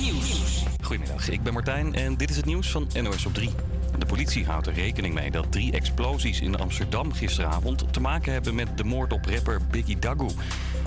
[0.00, 0.64] Nieuws.
[0.82, 3.50] Goedemiddag, ik ben Martijn en dit is het nieuws van NOS op 3.
[3.98, 8.54] De politie houdt er rekening mee dat drie explosies in Amsterdam gisteravond te maken hebben
[8.54, 10.28] met de moord op rapper Biggie Dagu.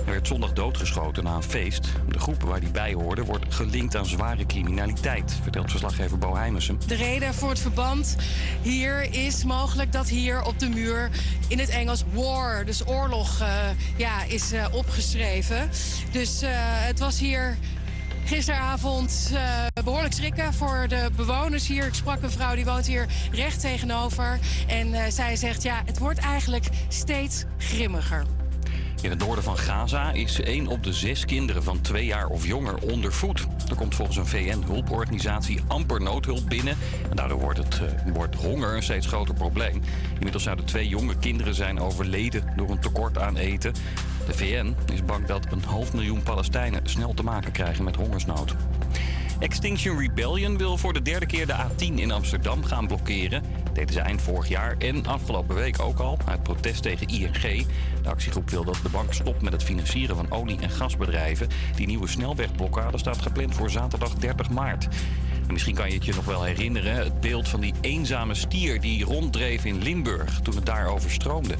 [0.04, 1.88] Hij werd zondag doodgeschoten na een feest.
[2.08, 6.78] De groep waar hij bij hoorde wordt gelinkt aan zware criminaliteit, vertelt verslaggever Bo Heimussen.
[6.86, 8.16] De reden voor het verband
[8.62, 11.10] hier is mogelijk dat hier op de muur
[11.48, 13.48] in het Engels war, dus oorlog, uh,
[13.96, 15.70] ja, is uh, opgeschreven.
[16.12, 17.56] Dus uh, het was hier
[18.24, 21.86] gisteravond uh, behoorlijk schrikken voor de bewoners hier.
[21.86, 24.38] Ik sprak een vrouw die woont hier recht tegenover.
[24.66, 28.39] En uh, zij zegt, ja, het wordt eigenlijk steeds grimmiger.
[29.02, 32.46] In het noorden van Gaza is één op de zes kinderen van twee jaar of
[32.46, 33.46] jonger onder voet.
[33.68, 36.76] Er komt volgens een VN-hulporganisatie amper noodhulp binnen.
[37.10, 39.82] En daardoor wordt, het, uh, wordt honger een steeds groter probleem.
[40.14, 43.72] Inmiddels zouden twee jonge kinderen zijn overleden door een tekort aan eten.
[44.26, 48.54] De VN is bang dat een half miljoen Palestijnen snel te maken krijgen met hongersnood.
[49.40, 53.42] Extinction Rebellion wil voor de derde keer de A10 in Amsterdam gaan blokkeren.
[53.64, 57.66] Dat deden ze eind vorig jaar en afgelopen week ook al, uit protest tegen ING.
[58.02, 61.48] De actiegroep wil dat de bank stopt met het financieren van olie- en gasbedrijven.
[61.76, 64.88] Die nieuwe snelwegblokkade staat gepland voor zaterdag 30 maart.
[65.46, 68.80] En misschien kan je het je nog wel herinneren, het beeld van die eenzame stier
[68.80, 71.54] die ronddreef in Limburg toen het daar overstroomde.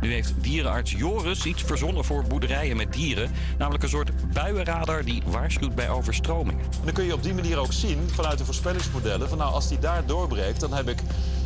[0.00, 3.30] Nu heeft dierenarts Joris iets verzonnen voor boerderijen met dieren.
[3.58, 6.64] Namelijk een soort buienradar die waarschuwt bij overstromingen.
[6.84, 9.28] Dan kun je op die manier ook zien vanuit de voorspellingsmodellen...
[9.28, 10.98] van nou, als die daar doorbreekt, dan heb ik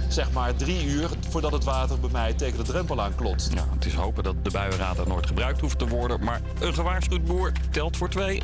[0.08, 3.48] zeg maar drie uur voordat het water bij mij tegen de drempel aanklopt.
[3.54, 6.24] Ja, het is hopen dat de buienradar nooit gebruikt hoeft te worden.
[6.24, 8.42] Maar een gewaarschuwd boer telt voor twee.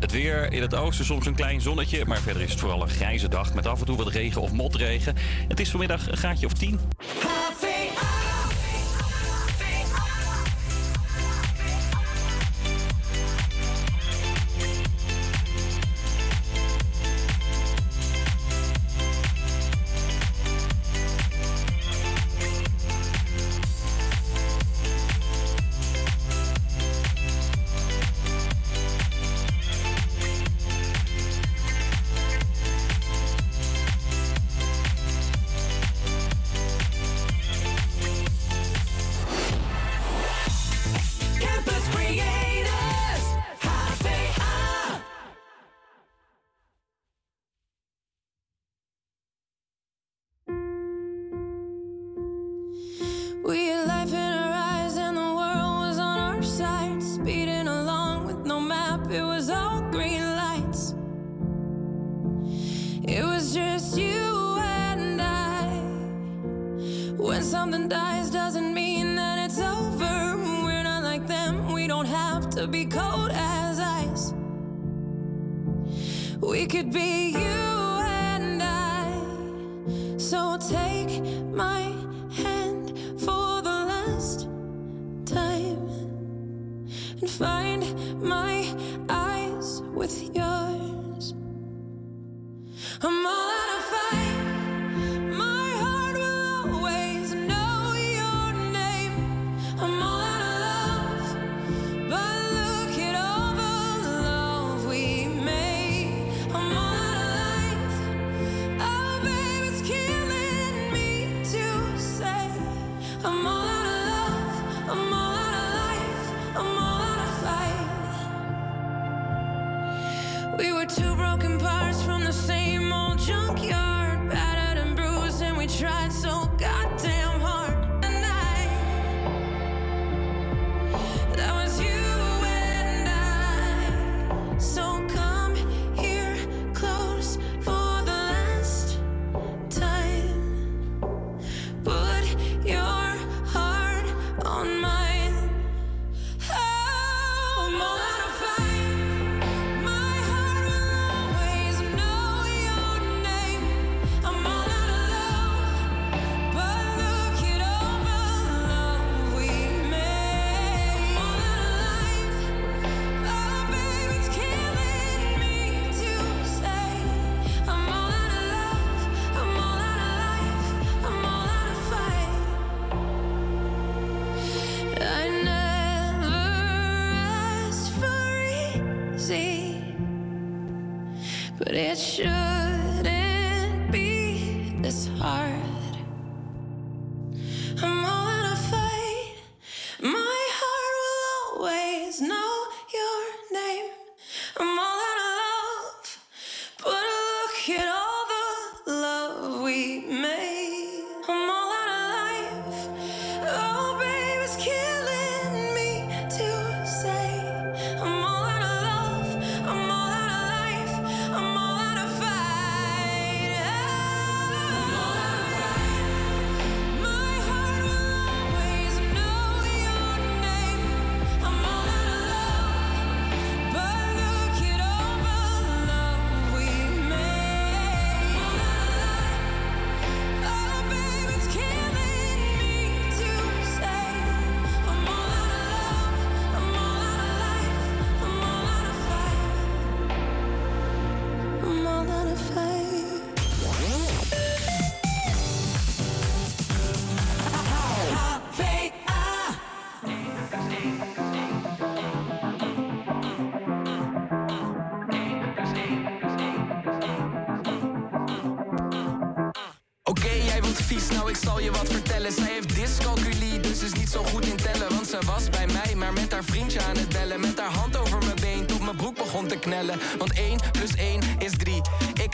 [0.00, 2.88] Het weer in het oosten soms een klein zonnetje, maar verder is het vooral een
[2.88, 5.14] grijze dag met af en toe wat regen of motregen.
[5.48, 6.80] Het is vanmiddag een graadje of 10.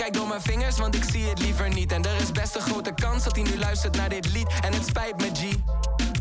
[0.07, 1.93] Kijk door mijn vingers, want ik zie het liever niet.
[1.93, 4.47] En er is best een grote kans dat hij nu luistert naar dit lied.
[4.61, 5.55] En het spijt me, G.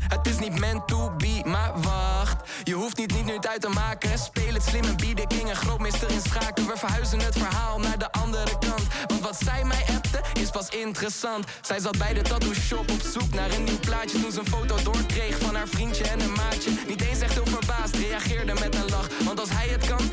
[0.08, 2.50] Het is niet meant to be, maar wacht.
[2.64, 4.20] Je hoeft niet, niet nu uit te maken.
[4.20, 6.68] Speel het slim en bied de king een grootmeester in schaken.
[6.68, 8.84] We verhuizen het verhaal naar de andere kant.
[9.08, 11.46] Want wat zij mij appte, is pas interessant.
[11.62, 14.22] Zij zat bij de tattoo shop op zoek naar een nieuw plaatje.
[14.22, 16.72] Toen ze een foto doorkreeg van haar vriendje en een maatje.
[16.88, 19.08] Niet eens echt heel verbaasd, reageerde met een lach.
[19.24, 20.12] Want als hij het kan,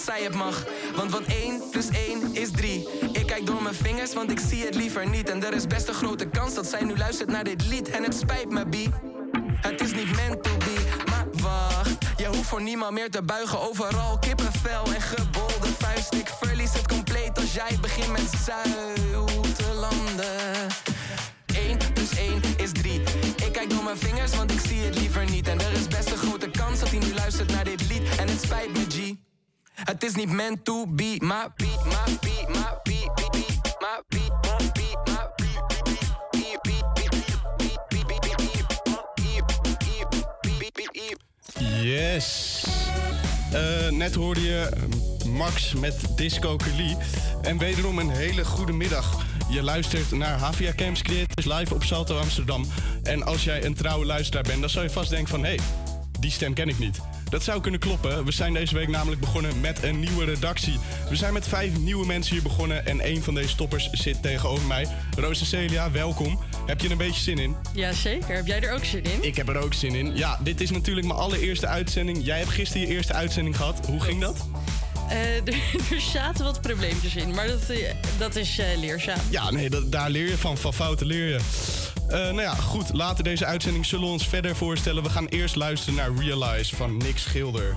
[0.00, 0.64] zij het mag.
[0.94, 2.88] Want wat 1 plus 1 is 3.
[3.12, 5.28] Ik kijk door mijn vingers, want ik zie het liever niet.
[5.28, 7.90] En er is best een grote kans dat zij nu luistert naar dit lied.
[7.90, 8.90] En het spijt me, Bie.
[9.60, 10.74] Het is niet meant to be,
[11.10, 11.96] maar wacht.
[12.16, 13.60] Je hoeft voor niemand meer te buigen.
[13.60, 16.14] Overal kippenvel en gebolde vuist.
[16.14, 20.68] Ik verlies het compleet als jij begint met zoute landen.
[21.54, 23.00] 1 plus 1 is 3.
[23.36, 25.48] Ik kijk door mijn vingers, want ik zie het liever niet.
[25.48, 28.16] En er is best een grote kans dat hij nu luistert naar dit lied.
[28.16, 29.27] En het spijt me, G.
[29.84, 33.46] Het is niet meant to be, maar be, maar be, maar be, be, be,
[33.78, 35.46] maar be, maar be, maar be,
[35.82, 35.98] be,
[36.62, 37.10] be, be,
[37.58, 37.72] be,
[40.72, 41.16] be, be,
[41.82, 42.64] Yes.
[43.52, 44.68] Eh, net hoorde je
[45.26, 46.96] Max met Disco Curly.
[47.42, 49.24] En wederom een hele goede middag.
[49.48, 52.66] Je luistert naar Havia Camps Creators live op Salto Amsterdam.
[53.02, 55.44] En als jij een trouwe luisteraar bent, dan zou je vast denken van...
[55.44, 55.58] hé, hey,
[56.20, 57.00] die stem ken ik niet.
[57.30, 58.24] Dat zou kunnen kloppen.
[58.24, 60.78] We zijn deze week namelijk begonnen met een nieuwe redactie.
[61.08, 64.66] We zijn met vijf nieuwe mensen hier begonnen en een van deze toppers zit tegenover
[64.66, 64.86] mij.
[65.16, 66.38] Roos Celia, welkom.
[66.66, 67.56] Heb je er een beetje zin in?
[67.74, 69.22] Jazeker, heb jij er ook zin in?
[69.22, 70.16] Ik heb er ook zin in.
[70.16, 72.24] Ja, dit is natuurlijk mijn allereerste uitzending.
[72.24, 73.86] Jij hebt gisteren je eerste uitzending gehad.
[73.86, 74.46] Hoe ging dat?
[75.08, 75.54] Eh, er,
[75.90, 79.18] er zaten wat probleempjes in, maar dat, eh, dat is eh, leerzaam.
[79.30, 80.58] Ja, nee, dat, daar leer je van.
[80.58, 81.38] Van fouten leer je.
[82.08, 82.92] Eh, nou ja, goed.
[82.92, 85.02] Later deze uitzending zullen we ons verder voorstellen.
[85.02, 87.76] We gaan eerst luisteren naar Realize van Nick Schilder.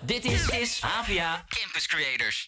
[0.00, 2.46] Dit is, HVA Campus Creators.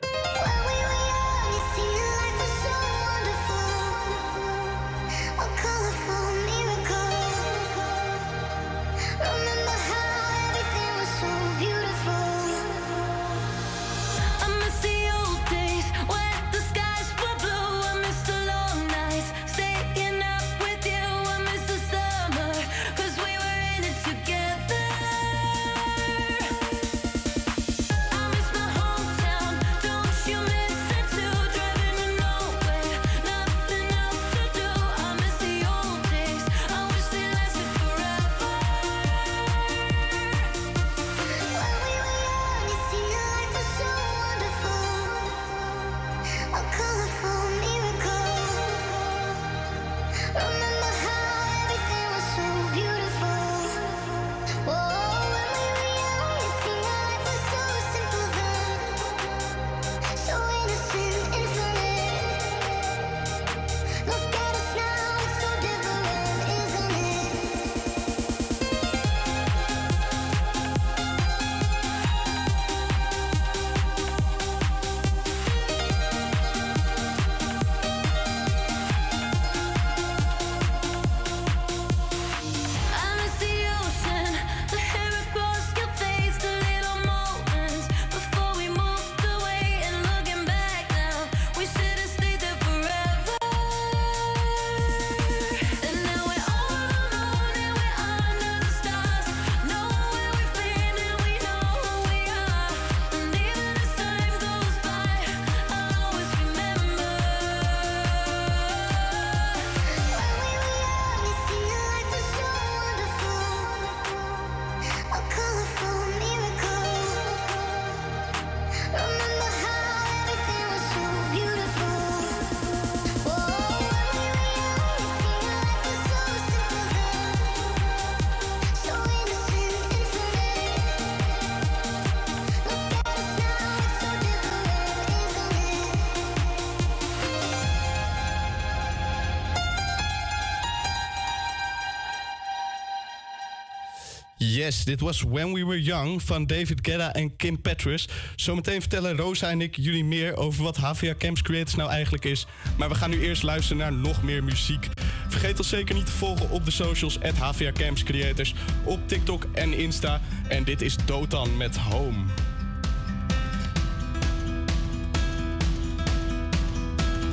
[144.71, 148.09] Dit was When We Were Young van David Guetta en Kim Petras.
[148.37, 152.47] Zometeen vertellen Rosa en ik jullie meer over wat HVA Camps Creators nou eigenlijk is.
[152.77, 154.89] Maar we gaan nu eerst luisteren naar nog meer muziek.
[155.29, 159.47] Vergeet ons zeker niet te volgen op de socials at HVA Camps Creators, op TikTok
[159.53, 160.21] en Insta.
[160.49, 162.19] En dit is Dotan met Home.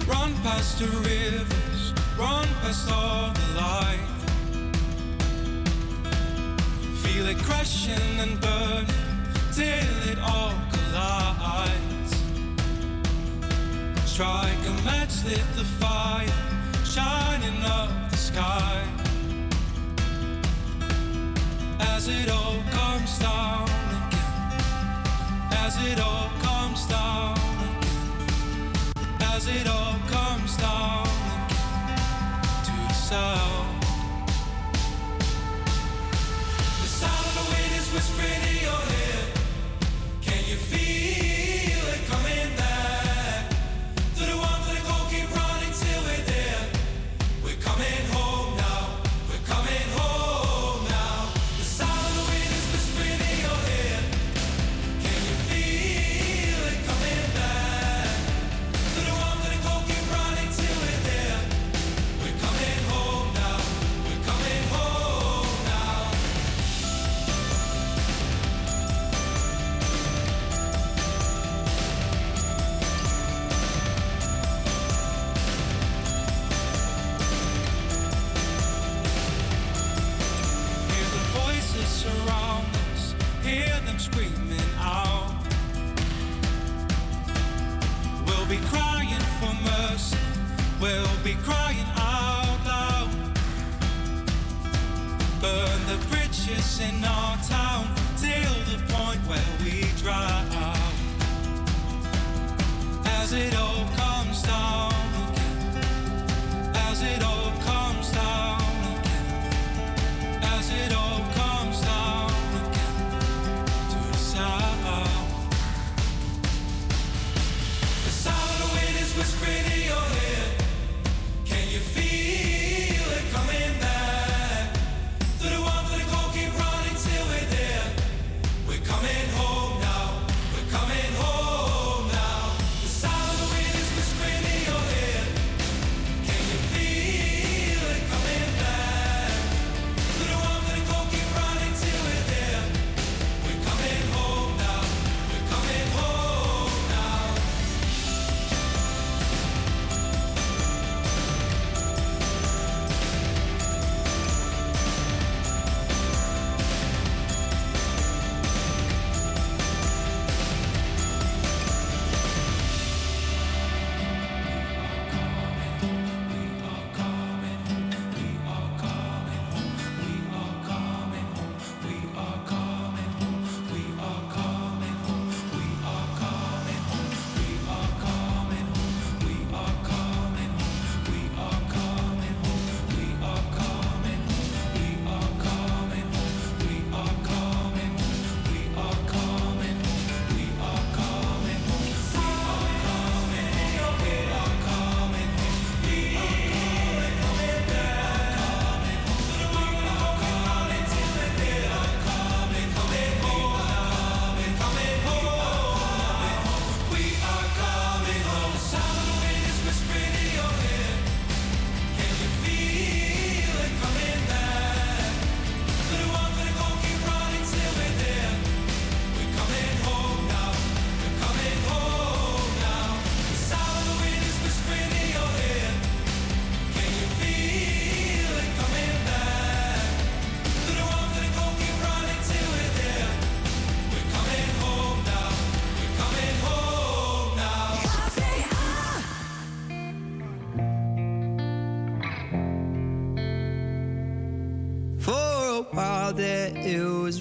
[0.08, 4.07] Run past the rivers, run past all the light.
[7.68, 8.88] Crashing and burning
[9.52, 12.14] till it all collides.
[14.06, 16.28] Strike a match, lit the fire,
[16.86, 18.84] shining up the sky.
[21.80, 23.68] As it all comes down
[24.08, 24.62] again,
[25.52, 27.38] as it all comes down
[27.82, 28.28] again,
[29.36, 31.58] as it all comes down again
[32.64, 33.67] to the sound.
[37.98, 38.77] The wind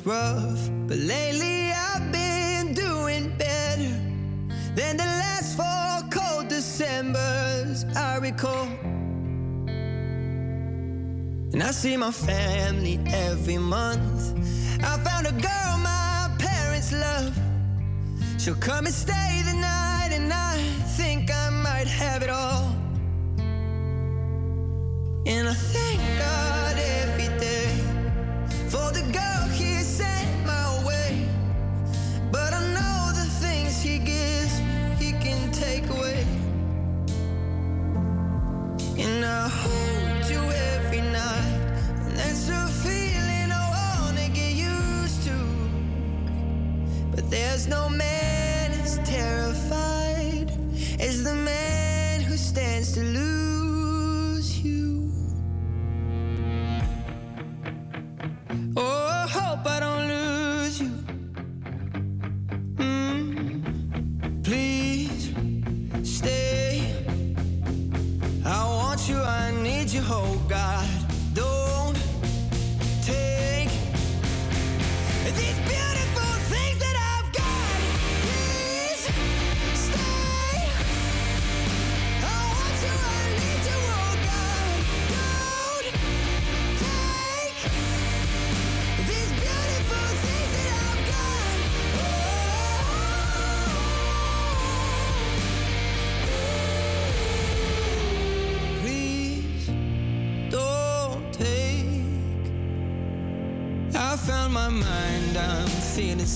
[0.07, 3.91] rough, but lately I've been doing better
[4.75, 8.69] than the last four cold Decembers I recall.
[11.53, 14.35] And I see my family every month.
[14.85, 17.37] I found a girl my parents love.
[18.39, 19.26] She'll come and stay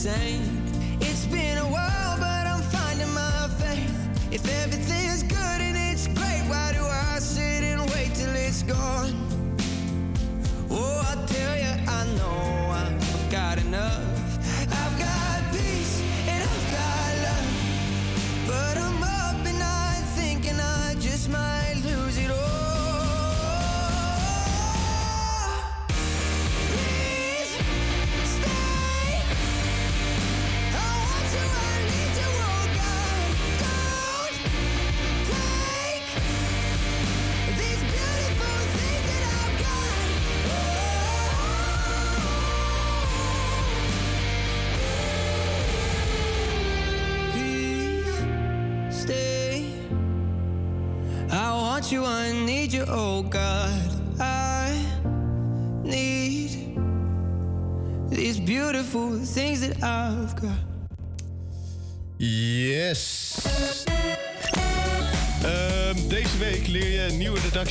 [0.00, 0.49] same.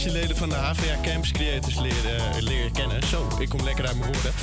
[0.03, 3.07] Redactieleden van de HVA Campus Creators leren, leer je kennen.
[3.07, 4.33] Zo, ik kom lekker uit mijn woorden.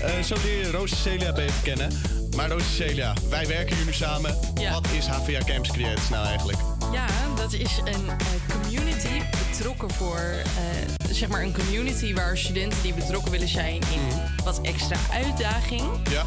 [0.00, 1.92] Eh, zo leer je Roos Celia beter kennen.
[2.36, 4.34] Maar Roos Celia, wij werken hier nu samen.
[4.72, 6.58] Wat is HVA Campus Creators nou eigenlijk?
[6.92, 8.16] Ja, dat is een eh,
[8.48, 14.00] community betrokken voor, eh, zeg maar een community waar studenten die betrokken willen zijn in
[14.44, 15.82] wat extra uitdaging.
[16.10, 16.24] Ja.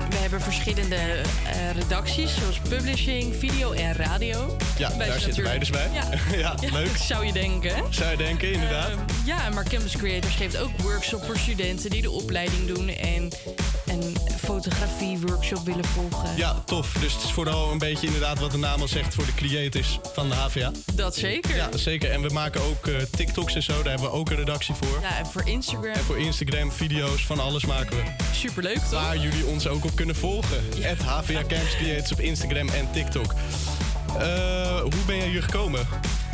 [0.00, 4.56] En we hebben verschillende eh, redacties, zoals publishing, video en radio.
[4.78, 5.88] Ja, Wij daar zitten wij dus bij.
[5.92, 6.04] Ja,
[6.36, 6.96] Ja, leuk.
[7.10, 7.82] zou je denken.
[7.90, 8.88] Zou je denken, inderdaad.
[8.88, 13.28] Eh, ja, maar Campus Creators geeft ook workshop voor studenten die de opleiding doen en
[14.44, 16.36] fotografie-workshop willen volgen.
[16.36, 16.92] Ja, tof.
[16.92, 19.98] Dus het is vooral een beetje inderdaad wat de naam al zegt voor de creators
[20.14, 20.70] van de HVA.
[20.94, 21.56] Dat zeker.
[21.56, 22.10] Ja, zeker.
[22.10, 23.72] En we maken ook eh, TikToks en zo.
[23.72, 24.98] Daar hebben we ook een redactie voor.
[25.00, 25.92] Ja, en voor Instagram.
[25.92, 28.02] En voor Instagram, video's, van alles maken we.
[28.34, 28.90] Superleuk toch?
[28.90, 30.64] Waar jullie ons ook op kunnen volgen.
[30.80, 33.34] Het HVA Campus Creators op Instagram en TikTok.
[34.18, 35.86] Eh, hoe ben jij hier gekomen?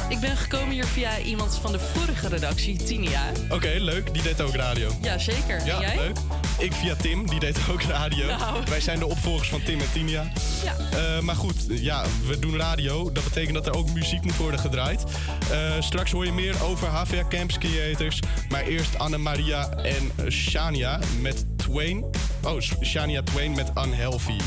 [0.09, 3.23] Ik ben gekomen hier via iemand van de vorige redactie, Tinia.
[3.49, 4.12] Oké, leuk.
[4.12, 4.90] Die deed ook radio.
[5.03, 5.64] Ja, zeker.
[5.64, 5.97] Ja, en jij?
[5.97, 6.16] leuk.
[6.59, 8.27] Ik via Tim, die deed ook radio.
[8.27, 8.62] Nou.
[8.68, 10.33] Wij zijn de opvolgers van Tim en Tinia.
[10.64, 10.75] Ja.
[10.99, 13.12] Eh, maar goed, ja, we doen radio.
[13.12, 15.05] Dat betekent dat er ook muziek moet worden gedraaid.
[15.51, 18.21] Eh, straks hoor je meer over HVA Campus Creators.
[18.49, 22.05] Maar eerst Anne-Maria en Shania met Twain.
[22.42, 24.38] Oh, Shania Twain met Unhealthy.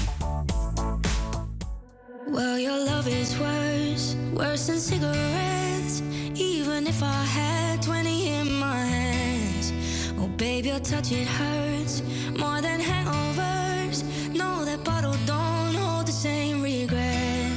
[2.32, 6.02] Well, your love is worse, worse than cigarettes.
[6.34, 8.40] Even if I had 20 in my hands.
[8.40, 8.41] Oh,
[10.42, 12.02] babe, your touch, it hurts
[12.36, 13.98] more than hangovers.
[14.34, 17.52] No, that bottle don't hold the same regret.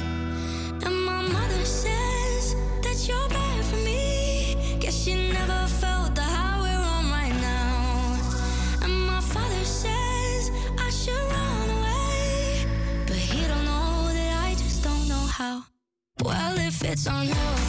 [0.85, 4.77] And my mother says that you're bad for me.
[4.79, 8.19] Guess she never felt the high we're on right now.
[8.83, 12.67] And my father says I should run away.
[13.07, 15.63] But he don't know that I just don't know how.
[16.23, 17.64] Well, if it's on then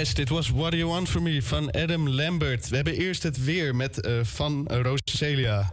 [0.00, 2.68] Dit was What Do You Want From Me van Adam Lambert.
[2.68, 5.72] We hebben eerst het weer met eh, van Roselia.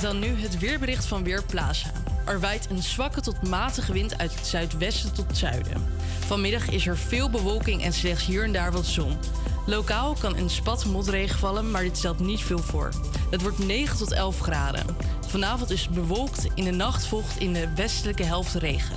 [0.00, 1.92] Dan nu het weerbericht van Weerplaza.
[2.24, 5.82] Er waait een zwakke tot matige wind uit het zuidwesten tot zuiden.
[6.26, 9.16] Vanmiddag is er veel bewolking en slechts hier en daar wat zon.
[9.66, 12.92] Lokaal kan een spat motregen vallen, maar dit stelt niet veel voor.
[13.30, 14.86] Het wordt 9 tot 11 graden.
[15.26, 18.96] Vanavond is het bewolkt, in de nacht volgt in de westelijke helft regen.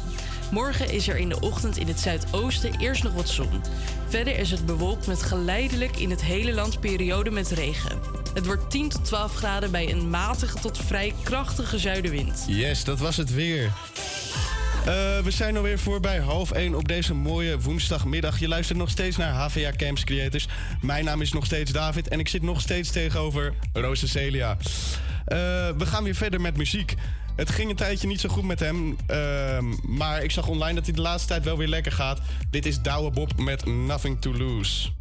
[0.51, 3.61] Morgen is er in de ochtend in het zuidoosten eerst nog wat zon.
[4.09, 7.99] Verder is het bewolkt met geleidelijk in het hele land periode met regen.
[8.33, 12.45] Het wordt 10 tot 12 graden bij een matige tot vrij krachtige zuidenwind.
[12.47, 13.63] Yes, dat was het weer.
[13.63, 13.73] Eh,
[15.19, 18.39] we zijn alweer voorbij half 1 op deze mooie woensdagmiddag.
[18.39, 20.47] Je luistert nog steeds naar HVA Camps Creators.
[20.81, 24.57] Mijn naam is nog steeds David en ik zit nog steeds tegenover Rosa Celia.
[25.25, 25.37] Eh,
[25.77, 26.95] we gaan weer verder met muziek.
[27.39, 29.65] Het ging een tijdje niet zo goed met hem, ehm,
[29.97, 32.19] maar ik zag online dat hij de laatste tijd wel weer lekker gaat.
[32.49, 34.98] Dit is Douwe Bob met Nothing to Lose.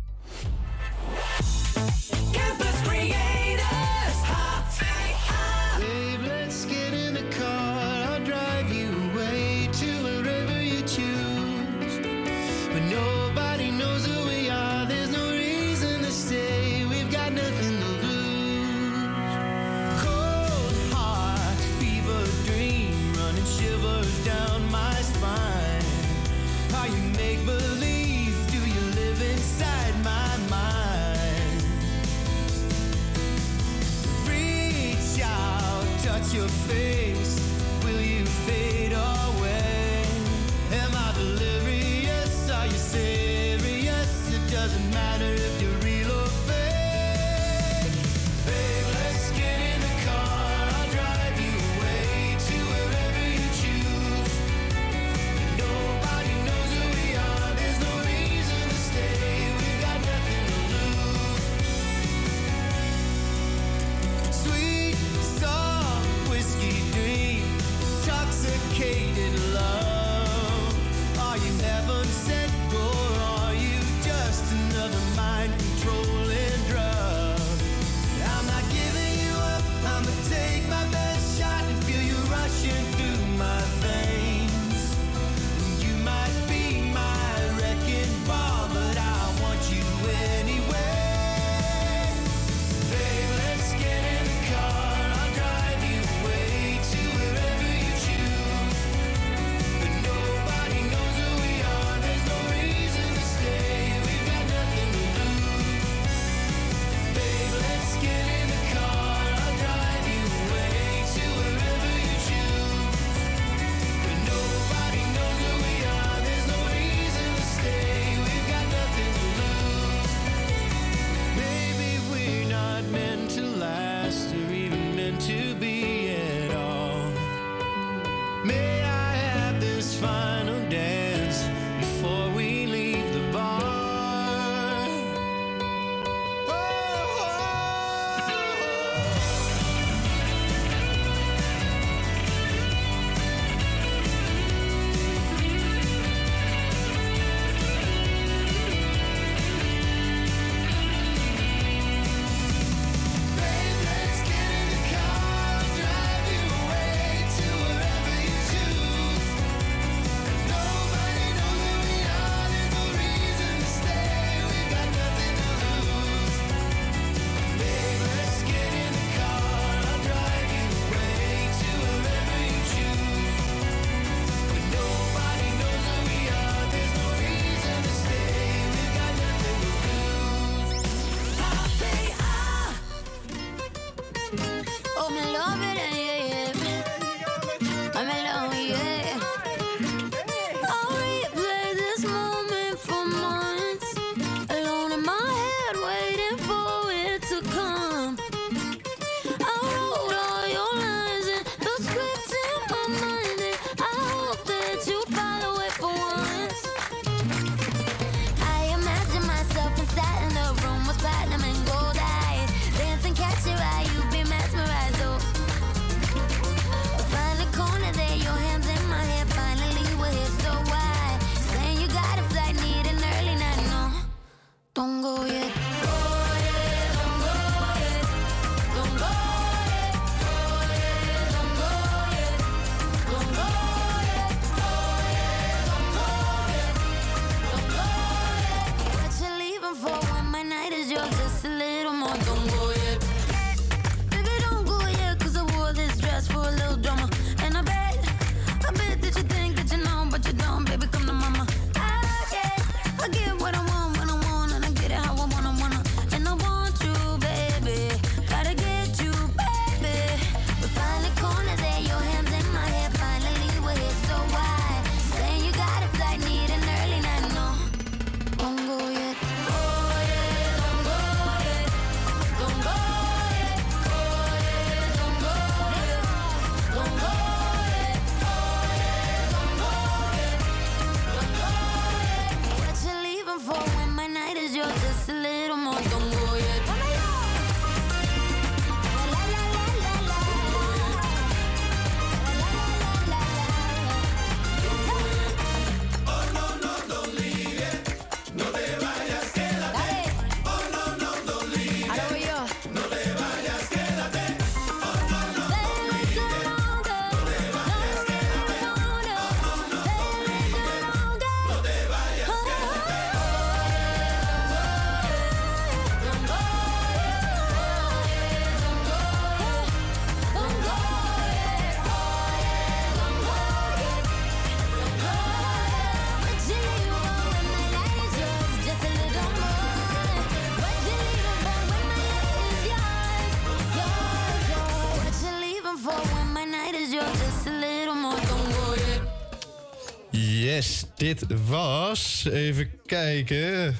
[341.09, 342.25] Dit was.
[342.31, 343.77] Even kijken.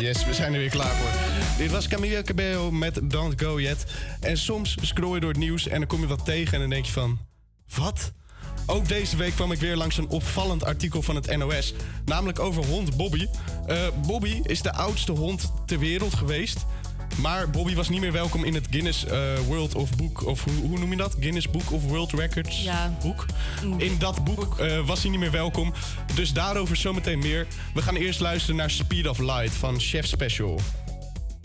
[0.00, 1.10] Yes, we zijn er weer klaar voor.
[1.58, 3.84] Dit was Camila Cabello met Don't Go Yet.
[4.20, 6.70] En soms scroll je door het nieuws en dan kom je wat tegen en dan
[6.70, 7.18] denk je van...
[7.76, 8.12] Wat?
[8.66, 11.74] Ook deze week kwam ik weer langs een opvallend artikel van het NOS.
[12.04, 13.26] Namelijk over hond Bobby.
[13.66, 16.64] Eh, Bobby is de oudste hond ter wereld geweest.
[17.20, 20.26] Maar Bobby was niet meer welkom in het Guinness eh, World of Book...
[20.26, 21.16] of hoe, hoe noem je dat?
[21.20, 22.96] Guinness Book of World Records Ja.
[23.02, 23.26] boek.
[23.76, 25.72] In dat boek eh, was hij niet meer welkom.
[26.14, 27.46] Dus daarover zometeen meer.
[27.74, 30.60] We gaan eerst luisteren naar Speed of Light van Chef Special.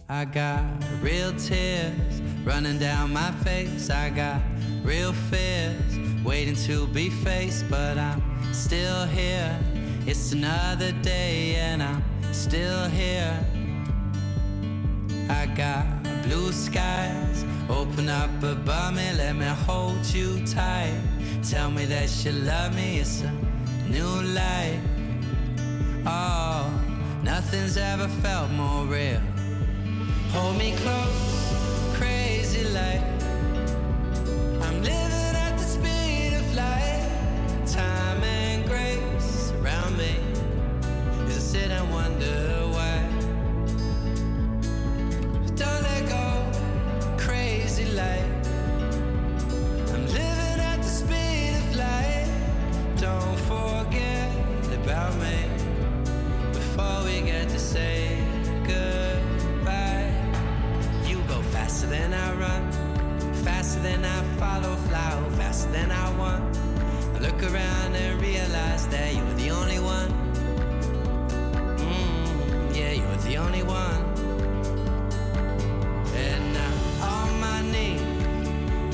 [0.09, 0.59] I got
[1.03, 3.89] real tears running down my face.
[3.93, 4.41] I got
[4.86, 8.22] real fears waiting to be faced, but I'm
[8.53, 9.57] still here.
[10.05, 12.03] It's another day, and I'm
[12.34, 13.34] still here.
[15.30, 15.86] I got
[16.23, 20.99] blue skies open up above me, let me hold you tight.
[21.49, 23.32] Tell me that you love me, it's a
[23.89, 24.80] new life.
[26.05, 26.71] Oh,
[27.23, 29.21] nothing's ever felt more real.
[30.32, 33.01] Hold me close, crazy like
[34.61, 35.16] I'm living
[64.38, 65.08] follow, fly
[65.38, 66.44] faster than I want.
[67.16, 70.10] I look around and realize that you're the only one.
[71.78, 74.02] Mm, yeah, you're the only one.
[76.16, 78.02] And now on my knees,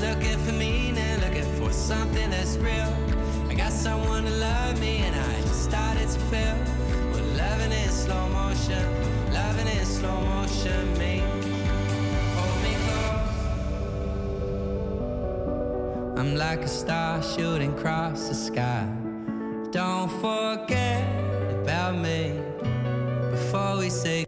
[0.00, 2.92] looking for meaning, looking for something that's real.
[3.48, 6.56] I got someone to love me, and I just started to feel.
[7.12, 8.84] Well, loving in slow motion,
[9.32, 11.43] loving in slow motion, me.
[16.16, 18.86] I'm like a star shooting across the sky.
[19.72, 21.02] Don't forget
[21.50, 22.40] about me
[23.32, 24.23] before we say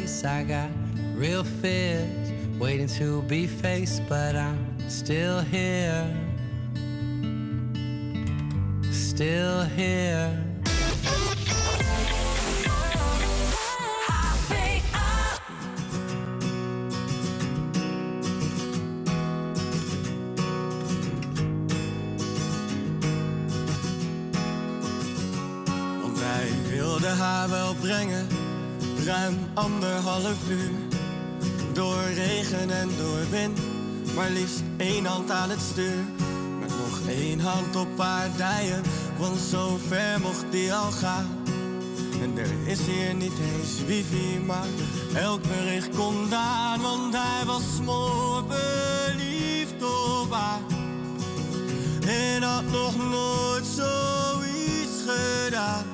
[0.00, 0.70] I got
[1.14, 6.19] real fears waiting to be faced, but I'm still here.
[34.76, 36.04] Één hand aan het stuur.
[36.60, 38.82] Met nog één hand op haar dijen,
[39.18, 41.38] want zo ver mocht die al gaan.
[42.22, 44.66] En er is hier niet eens wifi, maar
[45.14, 46.80] elk bericht komt aan.
[46.80, 50.60] Want hij was smoor verliefd op haar.
[52.06, 55.84] En had nog nooit zoiets gedaan.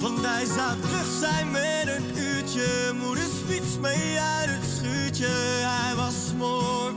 [0.00, 2.92] Want hij zou terug zijn met een uurtje.
[3.02, 5.26] Moeders fiets mee uit het schuurtje.
[5.26, 6.92] Hij was smoor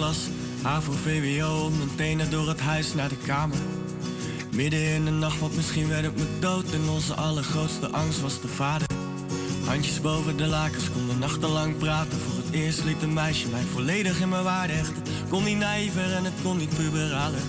[0.00, 0.28] klas,
[0.62, 3.58] HAVO, VWO, mijn tenen door het huis naar de kamer.
[4.50, 6.64] Midden in de nacht, want misschien werd het me dood.
[6.72, 8.86] En onze allergrootste angst was de vader.
[9.64, 12.18] Handjes boven de lakens, konden nachtenlang praten.
[12.18, 15.02] Voor het eerst liet een meisje mij volledig in mijn waarde hechten.
[15.28, 17.42] Kon niet naïver en het kon niet puberaler.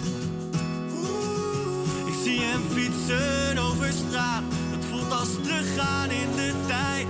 [2.05, 4.43] Ik zie hem fietsen over straat.
[4.71, 7.07] Het voelt als teruggaan in de tijd.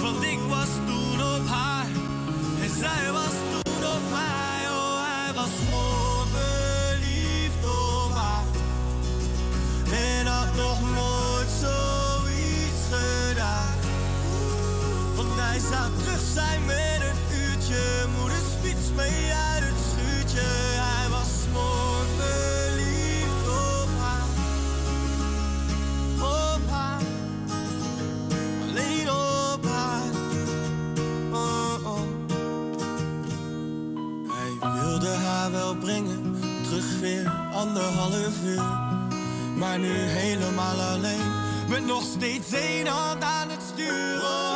[0.00, 1.86] Want ik was toen op haar
[2.62, 3.27] en zij was
[10.58, 13.76] nog nooit zoiets gedaan.
[15.16, 18.06] Want hij zou terug zijn met een uurtje.
[18.18, 20.48] Moeders fiets mee uit het schuurtje.
[20.88, 24.28] Hij was mooi verliefd op haar.
[26.20, 27.02] Op haar.
[28.68, 30.10] Alleen op haar.
[31.32, 32.08] Oh, oh.
[34.28, 36.36] Hij wilde haar wel brengen.
[36.62, 38.87] Terug weer anderhalf uur.
[39.58, 41.32] Maar nu helemaal alleen.
[41.68, 44.47] Met nog steeds één hand aan het stuur.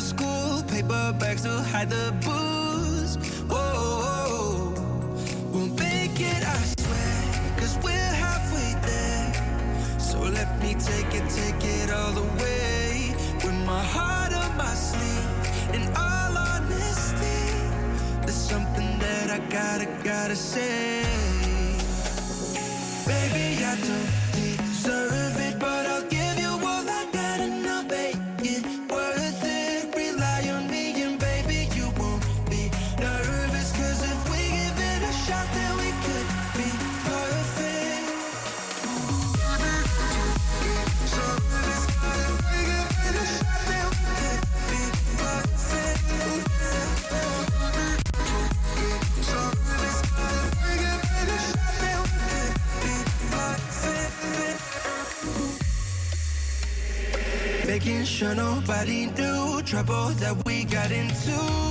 [0.00, 2.12] School, paper bags to hide the
[59.70, 61.69] trouble that we got into.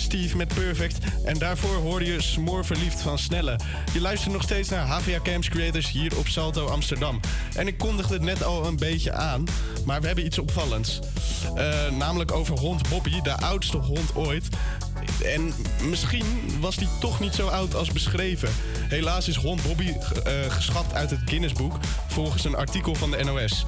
[0.00, 0.98] Steve met Perfect.
[1.24, 3.58] En daarvoor hoorde je Smoor Verliefd van Snelle.
[3.92, 7.20] Je luistert nog steeds naar HVA Camps Creators hier op Salto Amsterdam.
[7.54, 9.44] En ik kondigde het net al een beetje aan,
[9.84, 11.00] maar we hebben iets opvallends.
[11.54, 14.48] Eh, namelijk over hond Bobby, de oudste hond ooit.
[15.22, 15.52] En
[15.88, 16.26] misschien
[16.60, 18.48] was die toch niet zo oud als beschreven.
[18.88, 21.74] Helaas is hond Bobby eh, geschat uit het Guinnessboek
[22.06, 23.64] volgens een artikel van de NOS.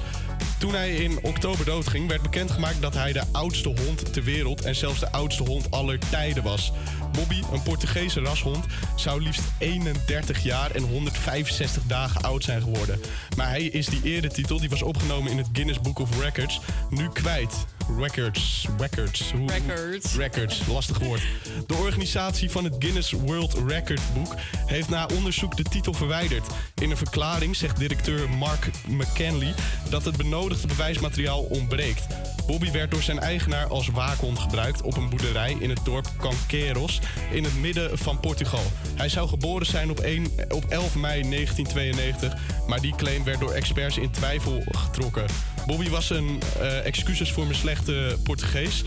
[0.57, 4.75] Toen hij in oktober doodging, werd bekendgemaakt dat hij de oudste hond ter wereld en
[4.75, 6.71] zelfs de oudste hond aller tijden was.
[7.11, 8.65] Bobby, een Portugese rashond,
[8.95, 12.99] zou liefst 31 jaar en 165 dagen oud zijn geworden.
[13.35, 16.59] Maar hij is die eretitel, die was opgenomen in het Guinness Book of Records,
[16.89, 17.65] nu kwijt.
[17.95, 19.31] Records, records.
[19.31, 20.15] hoe- Records.
[20.15, 21.21] Records, lastig woord.
[21.67, 24.35] De organisatie van het Guinness World Record Book
[24.65, 26.47] heeft na onderzoek de titel verwijderd.
[26.75, 29.53] In een verklaring zegt directeur Mark McKinley
[29.89, 32.07] dat het benodigde bewijsmateriaal ontbreekt.
[32.47, 36.99] Bobby werd door zijn eigenaar als waakhond gebruikt op een boerderij in het dorp Canqueiros
[37.31, 38.63] in het midden van Portugal.
[38.95, 42.33] Hij zou geboren zijn op, 1, op 11 mei 1992,
[42.67, 45.25] maar die claim werd door experts in twijfel getrokken.
[45.67, 48.83] Bobby was een, eh, excuses voor mijn slechte Portugees,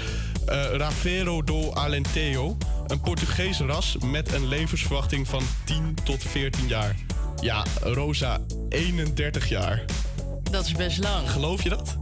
[0.46, 2.56] eh Ravero do Alentejo,
[2.86, 6.96] een Portugees ras met een levensverwachting van 10 tot 14 jaar.
[7.40, 9.84] Ja, Rosa, 31 jaar.
[10.50, 11.30] Dat is best lang.
[11.30, 11.96] Geloof je dat?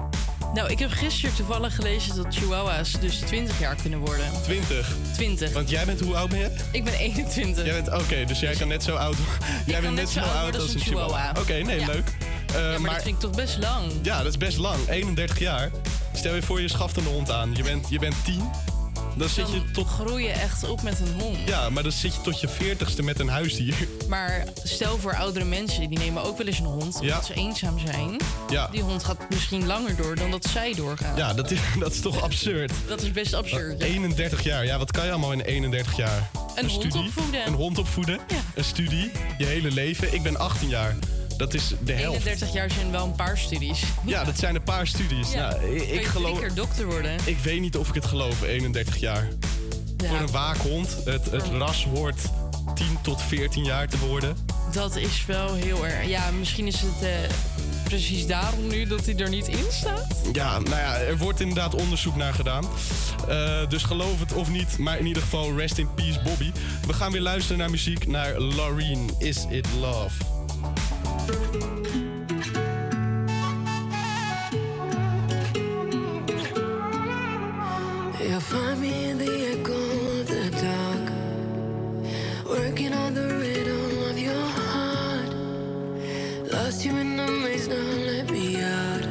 [0.54, 4.26] Nou, ik heb gisteren toevallig gelezen dat chihuahuas dus 20 jaar kunnen worden.
[4.42, 4.96] 20.
[5.12, 5.52] 20.
[5.52, 6.50] Want jij bent, hoe oud ben je?
[6.72, 7.64] Ik ben 21.
[7.64, 9.16] Jij bent, oké, dus jij kan net zo oud
[9.66, 11.32] Jij bent net zo oud als een chihuahua.
[11.38, 11.86] Oké, nee, Ja.
[11.86, 12.08] leuk.
[12.54, 13.92] Eh, ja, maar, dat vind ik toch best lang.
[14.02, 14.88] Ja, dat is best lang.
[14.88, 15.70] 31 jaar.
[16.12, 17.54] Stel je voor, je schaft een hond aan.
[17.54, 18.50] Je bent, je bent 10.
[19.18, 19.86] Dan zit je tot...
[19.86, 21.36] groei je echt op met een hond.
[21.46, 23.74] Ja, maar dan zit je tot je 40ste met een huisdier.
[24.08, 26.82] Maar stel voor oudere mensen, die nemen ook wel eens een hond.
[26.94, 27.22] Omdat Ja.
[27.22, 28.20] ze eenzaam zijn.
[28.50, 28.68] Ja.
[28.72, 31.16] Die hond gaat misschien langer door dan dat zij doorgaan.
[31.16, 32.72] Ja, dat is, dat is toch absurd.
[32.88, 33.80] Dat is best absurd.
[33.80, 33.86] ja.
[33.86, 34.64] 31 jaar.
[34.64, 36.30] Ja, wat kan je allemaal in 31 jaar?
[36.54, 37.46] Een hond opvoeden.
[37.46, 38.18] Een hond opvoeden.
[38.54, 39.10] Een studie.
[39.38, 40.14] Je hele leven.
[40.14, 40.96] Ik ben 18 jaar.
[41.38, 42.26] Dat is de helft.
[42.26, 43.82] 31 jaar zijn wel een paar studies.
[44.04, 45.32] Ja, dat zijn een paar studies.
[45.32, 45.50] Ja.
[45.50, 46.38] Nou, ik, ik geloof.
[46.38, 47.16] keer dokter worden.
[47.24, 49.28] Ik weet niet of ik het geloof, 31 jaar.
[49.96, 50.08] Ja.
[50.08, 50.96] Voor een waakhond.
[51.04, 52.20] Het, het ras hoort
[52.74, 54.36] 10 tot 14 jaar te worden.
[54.72, 56.08] Dat is wel heel erg.
[56.08, 57.10] Ja, misschien is het eh,
[57.84, 60.16] precies daarom nu dat hij er niet in staat.
[60.32, 62.66] Ja, nou ja, er wordt inderdaad onderzoek naar gedaan.
[63.28, 66.52] Eh, dus geloof het of niet, maar in ieder geval rest in peace Bobby.
[66.86, 70.37] We gaan weer luisteren naar muziek, naar Laureen, Is It Love?
[71.28, 71.36] You'll
[78.40, 81.06] find me in the echo of the dark,
[82.48, 85.34] working on the rhythm of your heart.
[86.50, 89.04] Lost you in the maze, now let me out.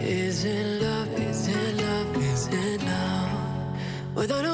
[0.00, 1.08] Is it love?
[1.20, 2.16] Is it love?
[2.16, 3.30] Is it love?
[4.14, 4.51] Without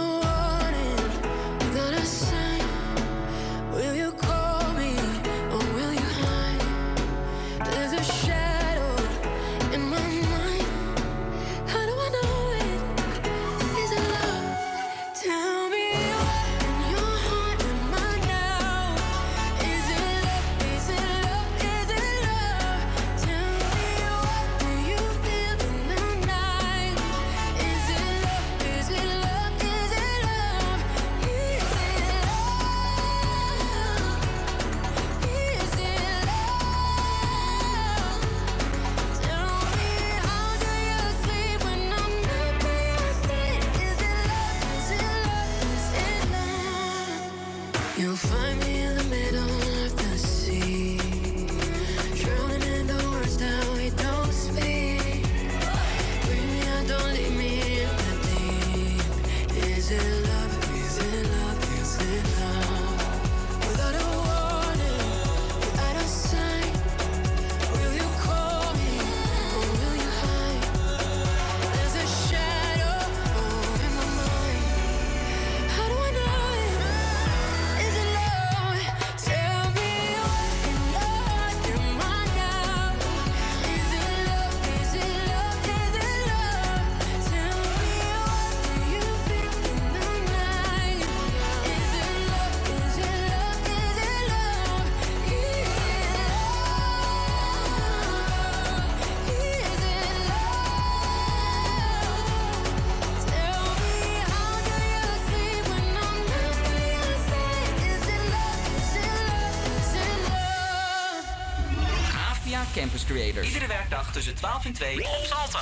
[113.09, 113.47] Creators.
[113.47, 115.59] Iedere werkdag tussen 12 en 2 op Salto.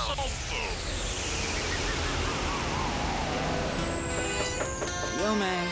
[5.22, 5.66] Yo, man.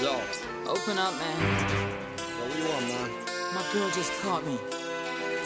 [0.00, 0.14] Yo.
[0.66, 1.38] Open up, man.
[1.38, 3.10] Yo, what you want, man?
[3.52, 4.58] My girl just caught me.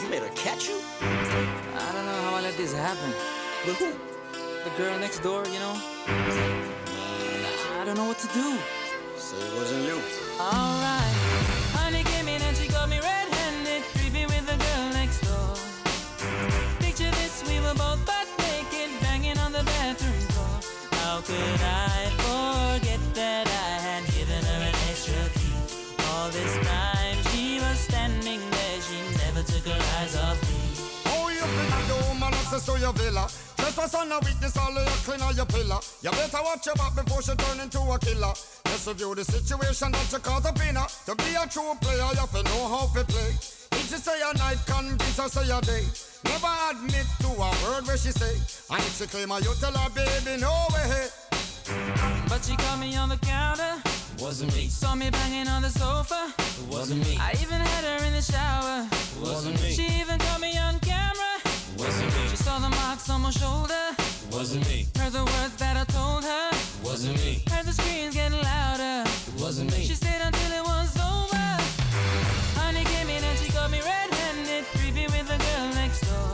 [0.01, 0.79] You made her catch you?
[1.01, 3.11] I don't know how I let this happen.
[3.65, 3.91] With who?
[4.63, 5.75] The girl next door, you know?
[7.81, 8.57] I don't know what to do.
[9.17, 9.53] So it
[33.85, 35.79] Trespass on a weakness, all of your clean on your pillar.
[36.01, 38.33] You better watch your back before she turn into a killer.
[38.65, 40.75] Just review the situation that you caught up in.
[40.75, 43.29] To be a true player, you have to know how to play.
[43.77, 45.85] If she say a night, convince her say a day.
[46.25, 48.33] Never admit to a word where she say.
[48.73, 51.07] And if she claim her, you tell her, baby, no way.
[52.27, 53.81] But she caught me on the counter.
[54.19, 54.67] Wasn't me.
[54.67, 56.33] Saw me banging on the sofa.
[56.69, 57.17] Wasn't me.
[57.19, 58.87] I even had her in the shower.
[59.21, 59.71] Wasn't me.
[59.71, 60.84] She even caught me on camera.
[60.84, 60.84] It
[61.85, 62.27] wasn't me.
[62.29, 63.85] She saw the marks on my shoulder.
[63.99, 64.87] It wasn't me.
[64.97, 66.49] Heard the words that I told her.
[66.51, 67.43] It wasn't me.
[67.51, 69.03] Heard the screams getting louder.
[69.05, 69.83] It wasn't me.
[69.83, 71.47] She stayed until it was over.
[72.59, 76.33] Honey came in and she got me red-handed, creepy with the girl next door.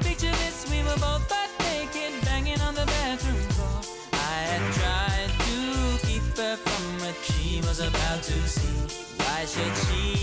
[0.00, 3.78] Picture this, we were both butt naked, banging on the bathroom floor.
[4.12, 8.74] I had tried to keep her from what she was about to see.
[9.22, 10.15] Why should she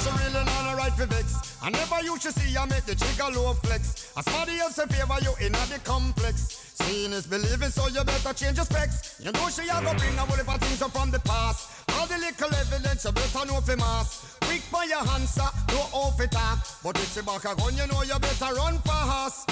[0.00, 1.58] she really not a right for vex.
[1.62, 4.12] I never used to see I make the trigger low flex.
[4.16, 6.74] As somebody else in favor you in the complex.
[6.80, 9.20] Seeing is believing, so you better change your specs.
[9.20, 11.84] You know she a go bring a whole heap of things up from the past.
[11.92, 14.39] All the little evidence you better know for mass.
[14.50, 16.58] Quick for your answer, no off it talk.
[16.82, 19.46] But if she back a gun, you know you better run fast.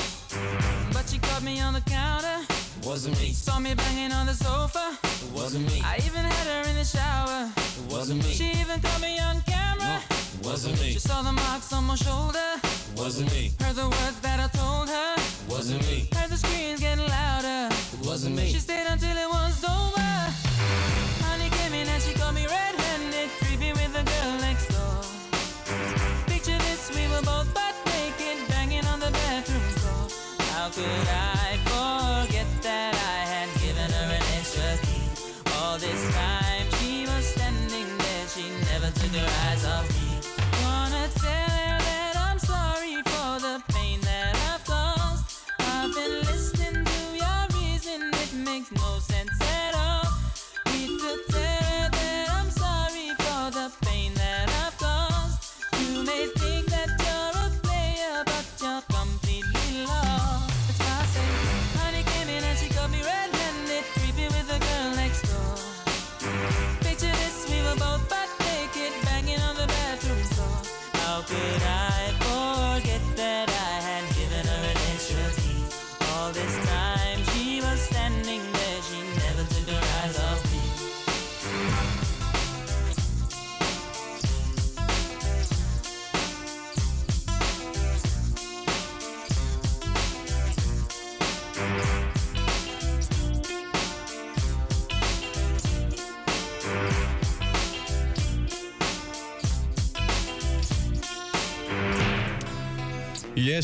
[0.92, 2.38] But she caught me on the counter.
[2.82, 3.30] Wasn't me.
[3.30, 4.98] Saw me banging on the sofa.
[5.32, 5.80] Wasn't me.
[5.84, 7.46] I even had her in the shower.
[7.46, 8.30] It wasn't me.
[8.32, 10.02] She even caught me on camera.
[10.34, 10.90] It wasn't me.
[10.94, 12.50] She saw the marks on my shoulder.
[12.64, 13.52] It wasn't me.
[13.60, 15.14] Heard the words that I told her.
[15.14, 16.08] It wasn't me.
[16.12, 17.72] Heard the screams getting louder.
[17.94, 18.50] It wasn't me.
[18.50, 20.10] She stayed until it was over.
[21.22, 24.77] Honey came in and she caught me red-handed, creepy with the girl next door.
[26.94, 30.08] We were both butt naked, banging on the bathroom floor.
[30.52, 31.37] How could I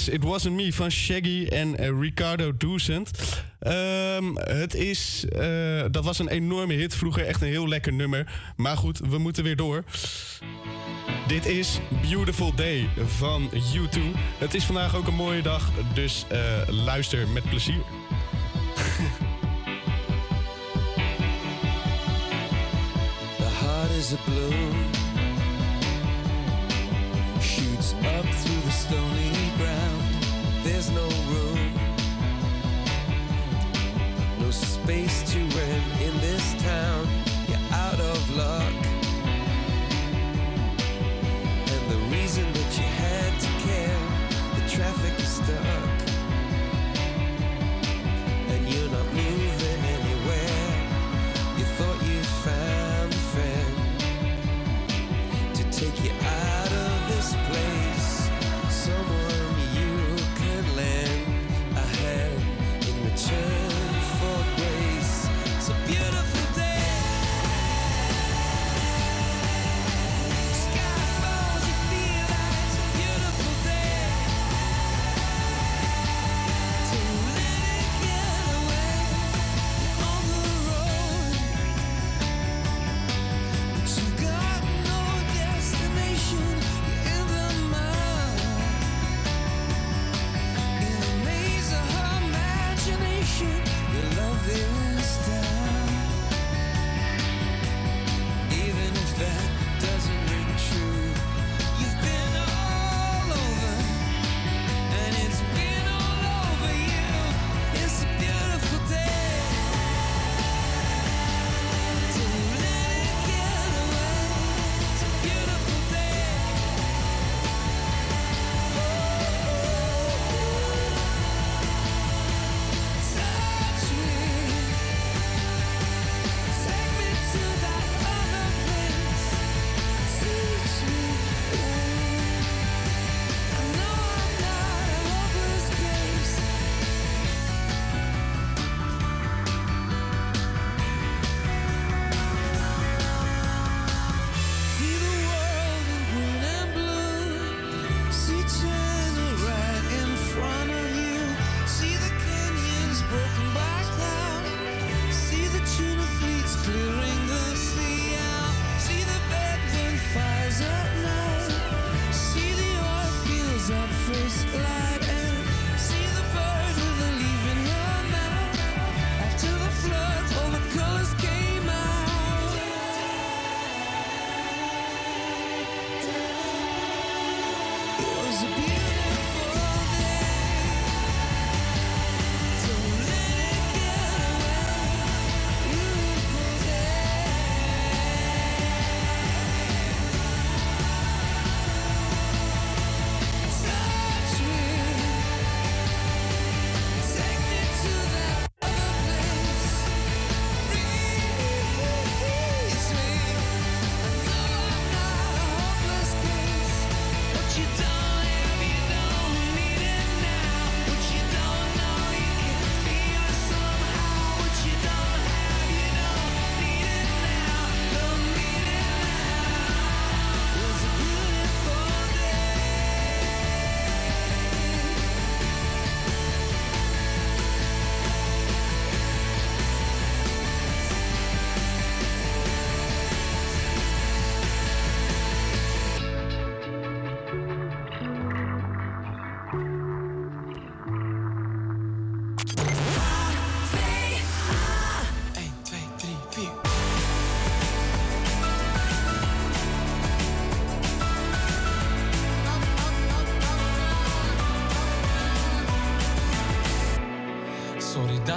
[0.09, 3.11] It Wasn't Me van Shaggy en eh, Ricardo Doozend.
[3.59, 8.33] Ehm, het is, eh, dat was een enorme hit vroeger, echt een heel lekker nummer.
[8.57, 9.85] Maar goed, we moeten weer door.
[11.27, 14.01] Dit is Beautiful Day van U2.
[14.39, 16.39] Het is vandaag ook een mooie dag, dus eh,
[16.69, 17.83] luister met plezier.
[23.37, 24.84] The heart is a balloon,
[34.85, 35.54] space to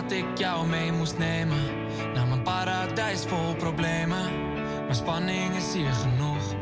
[0.01, 1.63] dat ik jou mee moest nemen
[2.13, 4.25] naar mijn paradijs vol problemen.
[4.85, 6.53] Maar spanning is hier genoeg.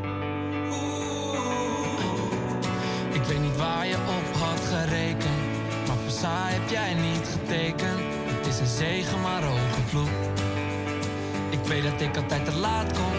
[3.12, 5.42] Ik weet niet waar je op had gerekend,
[5.86, 8.00] maar voor saai heb jij niet getekend.
[8.24, 10.16] Het is een zegen, maar ook een vloek.
[11.50, 13.12] Ik weet dat ik altijd te laat kom.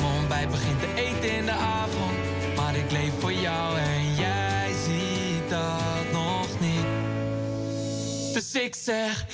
[0.00, 2.16] Mijn ontbijt begint te eten in de avond.
[2.56, 6.86] Maar ik leef voor jou en jij ziet dat nog niet.
[8.32, 9.26] Dus ik zeg,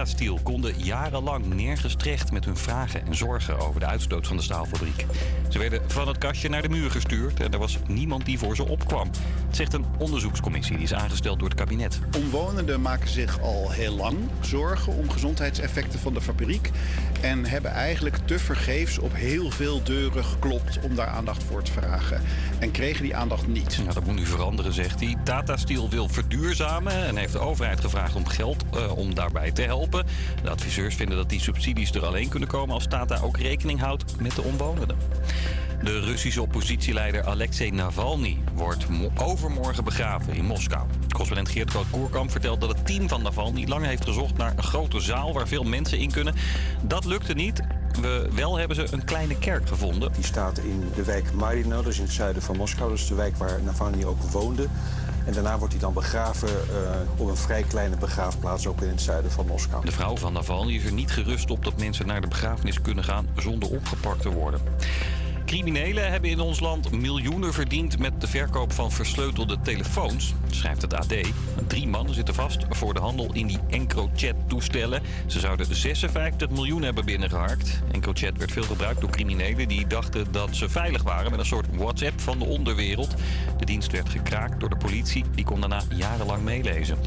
[0.00, 4.36] Tata Steel konden jarenlang nergens terecht met hun vragen en zorgen over de uitstoot van
[4.36, 5.06] de staalfabriek.
[5.48, 8.56] Ze werden van het kastje naar de muur gestuurd en er was niemand die voor
[8.56, 9.10] ze opkwam.
[9.46, 12.00] Het zegt een onderzoekscommissie die is aangesteld door het kabinet.
[12.16, 16.70] Omwonenden maken zich al heel lang zorgen om gezondheidseffecten van de fabriek.
[17.20, 21.72] En hebben eigenlijk te vergeefs op heel veel deuren geklopt om daar aandacht voor te
[21.72, 22.22] vragen.
[22.58, 23.78] En kregen die aandacht niet.
[23.78, 25.16] Nou, dat moet nu veranderen, zegt hij.
[25.24, 29.62] Tata Steel wil verduurzamen en heeft de overheid gevraagd om geld eh, om daarbij te
[29.62, 29.89] helpen.
[30.42, 34.20] De adviseurs vinden dat die subsidies er alleen kunnen komen als Tata ook rekening houdt
[34.20, 34.96] met de omwonenden.
[35.82, 40.86] De Russische oppositieleider Alexei Navalny wordt mo- overmorgen begraven in Moskou.
[41.08, 45.00] Correspondent Geert Groot-Koerkamp vertelt dat het team van Navalny lang heeft gezocht naar een grote
[45.00, 46.34] zaal waar veel mensen in kunnen.
[46.82, 47.60] Dat lukte niet.
[48.00, 50.12] We, wel hebben ze een kleine kerk gevonden.
[50.12, 52.92] Die staat in de wijk Marino, dus in het zuiden van Moskou.
[52.92, 54.66] Is de wijk waar Navalny ook woonde.
[55.24, 59.00] En daarna wordt hij dan begraven eh, op een vrij kleine begraafplaats, ook in het
[59.00, 59.84] zuiden van Moskou.
[59.84, 63.04] De vrouw van Navalny is er niet gerust op dat mensen naar de begrafenis kunnen
[63.04, 64.60] gaan zonder opgepakt te worden.
[65.50, 70.94] Criminelen hebben in ons land miljoenen verdiend met de verkoop van versleutelde telefoons, schrijft het
[70.94, 71.14] AD.
[71.66, 75.02] Drie mannen zitten vast voor de handel in die EncroChat-toestellen.
[75.26, 77.82] Ze zouden 56 miljoen hebben binnengeharkt.
[77.92, 81.76] EncroChat werd veel gebruikt door criminelen die dachten dat ze veilig waren met een soort
[81.76, 83.14] WhatsApp van de onderwereld.
[83.58, 86.98] De dienst werd gekraakt door de politie, die kon daarna jarenlang meelezen.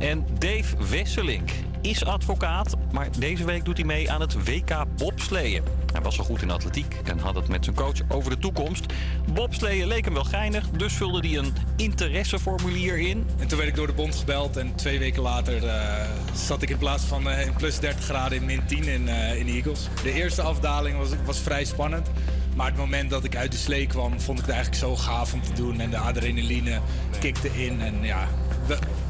[0.00, 5.62] En Dave Wesselink is advocaat, maar deze week doet hij mee aan het WK bobsleeën.
[5.92, 8.86] Hij was al goed in atletiek en had het met zijn coach over de toekomst.
[9.32, 13.26] Bobsleeën leek hem wel geinig, dus vulde hij een interesseformulier in.
[13.38, 16.70] En toen werd ik door de bond gebeld en twee weken later eh, zat ik
[16.70, 19.88] in plaats van in plus 30 graden in min 10 in, eh, in de Eagles.
[20.02, 22.10] De eerste afdaling was, was vrij spannend.
[22.56, 25.32] Maar het moment dat ik uit de slee kwam, vond ik het eigenlijk zo gaaf
[25.32, 25.80] om te doen.
[25.80, 26.80] En de adrenaline
[27.20, 27.80] kikte in.
[27.80, 28.28] En ja,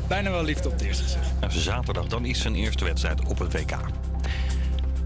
[0.08, 1.28] bijna wel liefde op het eerste gezicht.
[1.48, 3.76] Zaterdag dan is zijn eerste wedstrijd op het WK.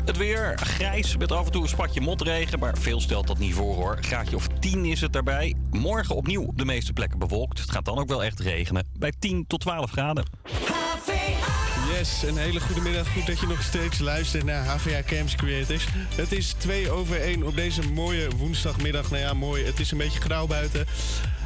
[0.05, 3.55] Het weer grijs met af en toe een spatje motregen, maar veel stelt dat niet
[3.55, 3.99] voor hoor.
[4.01, 5.55] Graadje of 10 is het daarbij.
[5.71, 7.59] Morgen opnieuw op de meeste plekken bewolkt.
[7.59, 10.25] Het gaat dan ook wel echt regenen bij 10 tot 12 graden.
[12.05, 13.09] Yes, een hele goede middag.
[13.13, 15.87] Goed dat je nog steeds luistert naar HVA Camps Creators.
[16.15, 19.11] Het is 2 over 1 op deze mooie woensdagmiddag.
[19.11, 19.65] Nou ja, mooi.
[19.65, 20.87] Het is een beetje grauw buiten.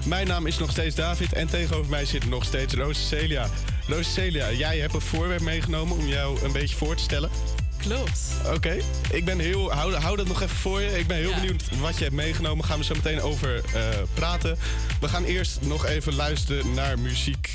[0.05, 3.49] Mijn naam is nog steeds David en tegenover mij zit nog steeds Roos Celia.
[3.87, 7.31] Roos Celia, jij hebt een voorwerp meegenomen om jou een beetje voor te stellen.
[7.77, 8.21] Klopt.
[8.55, 8.77] Oké,
[9.11, 9.73] ik ben heel.
[9.73, 10.99] Hou, hou dat nog even voor je.
[10.99, 12.65] Ik ben heel benieuwd wat je hebt meegenomen.
[12.65, 13.83] Gaan we zo meteen over eh,
[14.15, 14.59] praten.
[15.01, 17.51] We gaan eerst nog even luisteren naar muziek.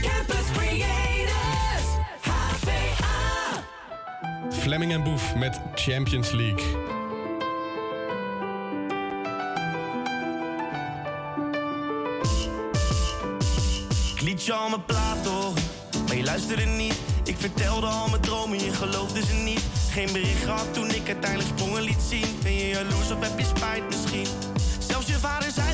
[0.00, 1.86] Campus Creators,
[2.20, 3.64] HVA.
[4.50, 6.62] Fleming en Boef met Champions League.
[14.14, 15.62] Ik liet je al mijn plaat horen,
[16.06, 17.00] maar je luisterde niet.
[17.24, 19.62] Ik vertelde al mijn dromen, je geloofde ze niet.
[19.90, 22.38] Geen bericht gehad toen ik uiteindelijk sprongen liet zien.
[22.42, 24.26] Ben je jaloers of heb je spijt misschien?
[24.78, 25.69] Zelfs je vader zei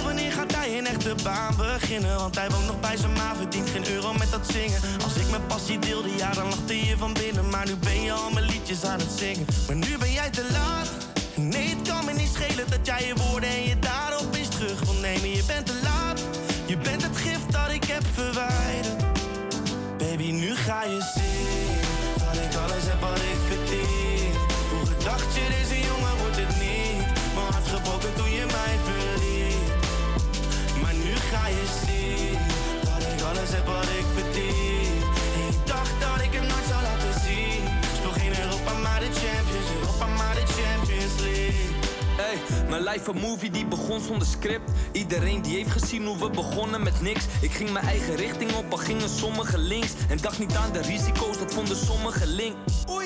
[0.67, 2.17] hij een echte baan beginnen?
[2.17, 4.81] Want hij woont nog bij zijn ma, verdient geen euro met dat zingen.
[5.05, 7.49] Als ik mijn passie deelde, ja dan lachte je van binnen.
[7.49, 9.47] Maar nu ben je al mijn liedjes aan het zingen.
[9.67, 10.89] Maar nu ben jij te laat.
[11.35, 14.81] Nee, het kan me niet schelen dat jij je woorden en je daden opeens terug.
[14.81, 16.21] Wil nemen Je bent te laat,
[16.67, 19.05] je bent het gift dat ik heb verwijderd.
[19.99, 21.77] Baby, nu ga je zien
[22.19, 24.33] Dat ik alles heb wat ik verdien.
[24.69, 27.05] Vroeger dacht je, deze jongen wordt het niet.
[27.35, 28.75] Mijn hart gebroken toen je mij
[33.51, 34.16] Heb wat
[42.69, 44.71] mijn life een movie die begon zonder script.
[44.93, 47.25] Iedereen die heeft gezien hoe we begonnen met niks.
[47.41, 49.93] Ik ging mijn eigen richting op, al gingen sommigen links.
[50.09, 52.57] En dacht niet aan de risico's, dat vonden sommigen link.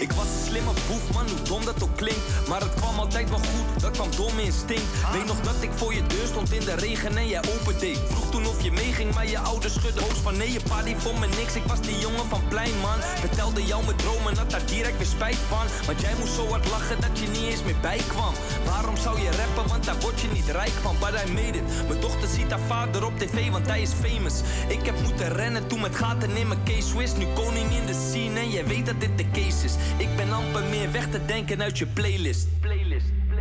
[0.01, 2.49] Ik was een slimme boef, man, hoe dom dat ook klinkt.
[2.49, 4.83] Maar het kwam altijd wel goed, dat kwam dom instinct.
[5.13, 7.95] Weet nog dat ik voor je deur stond in de regen en jij opende.
[8.09, 10.97] Vroeg toen of je meeging, maar je ouders schudden hoofd van nee, je pa die
[10.97, 11.55] vond me niks.
[11.55, 13.01] Ik was die jongen van plein, man.
[13.01, 15.67] Vertelde jou mijn dromen, had daar direct weer spijt van.
[15.87, 18.35] Want jij moest zo hard lachen dat je niet eens meer bijkwam.
[18.65, 20.97] Waarom zou je rappen, want daar word je niet rijk van.
[20.99, 21.89] But I made it.
[21.89, 24.41] Mijn dochter ziet haar vader op tv, want hij is famous.
[24.69, 27.17] Ik heb moeten rennen toen met gaten in mijn case Swiss.
[27.17, 29.75] Nu koning in de scene en jij weet dat dit de case is.
[29.97, 32.49] Ik ben amper meer weg te denken uit je playlist.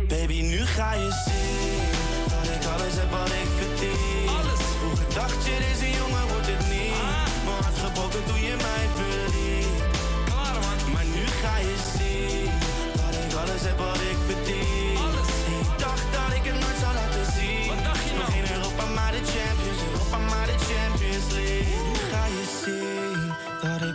[0.08, 1.80] Baby, nu ga je zien
[2.32, 4.28] dat ik alles heb wat ik verdien.
[4.28, 4.60] Alles.
[4.78, 6.94] Vroeger dacht je, deze jongen wordt het niet.
[7.44, 8.84] Mijn hart gebroken toen je mij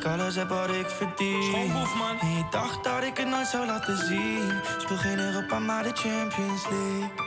[0.06, 1.44] alles heb wat ik verdien.
[1.44, 2.20] Schoonboef, man.
[2.20, 4.52] En je dacht dat ik het nooit zou laten zien.
[4.78, 7.25] Speel geen Europa, maar de Champions League.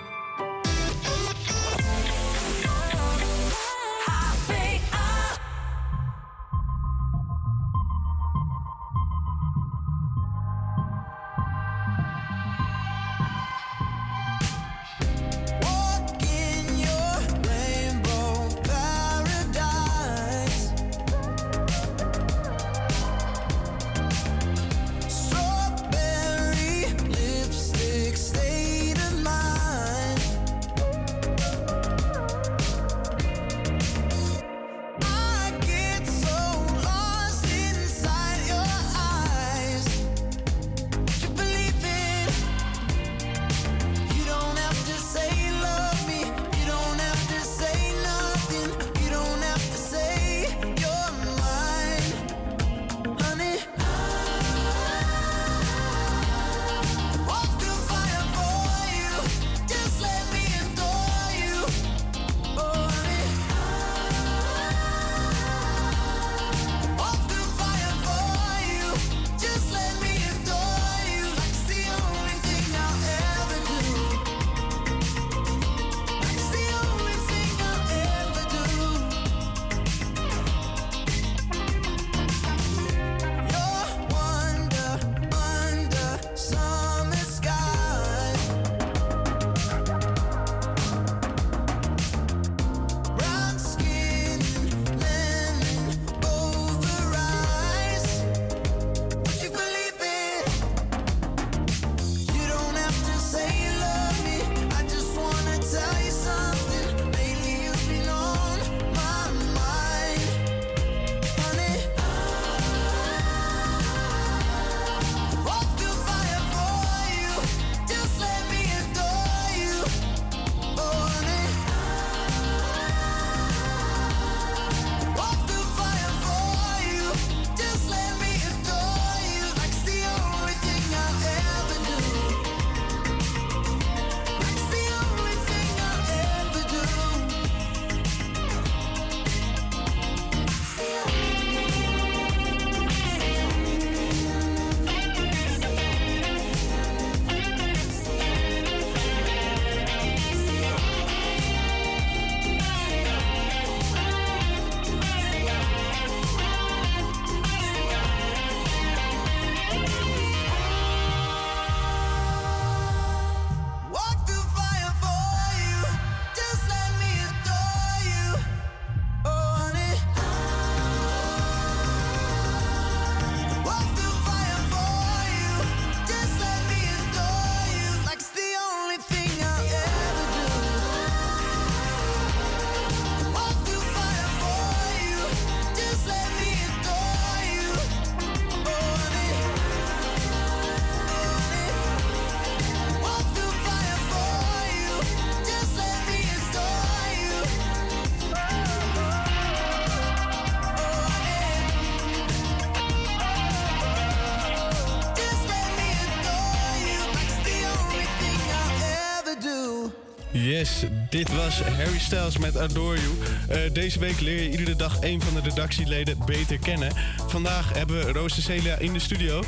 [211.49, 213.15] Was Harry Styles met Adore You.
[213.49, 216.93] Eh, deze week leer je iedere dag een van de redactieleden beter kennen.
[217.27, 219.43] Vandaag hebben we Roos Cecilia in de studio.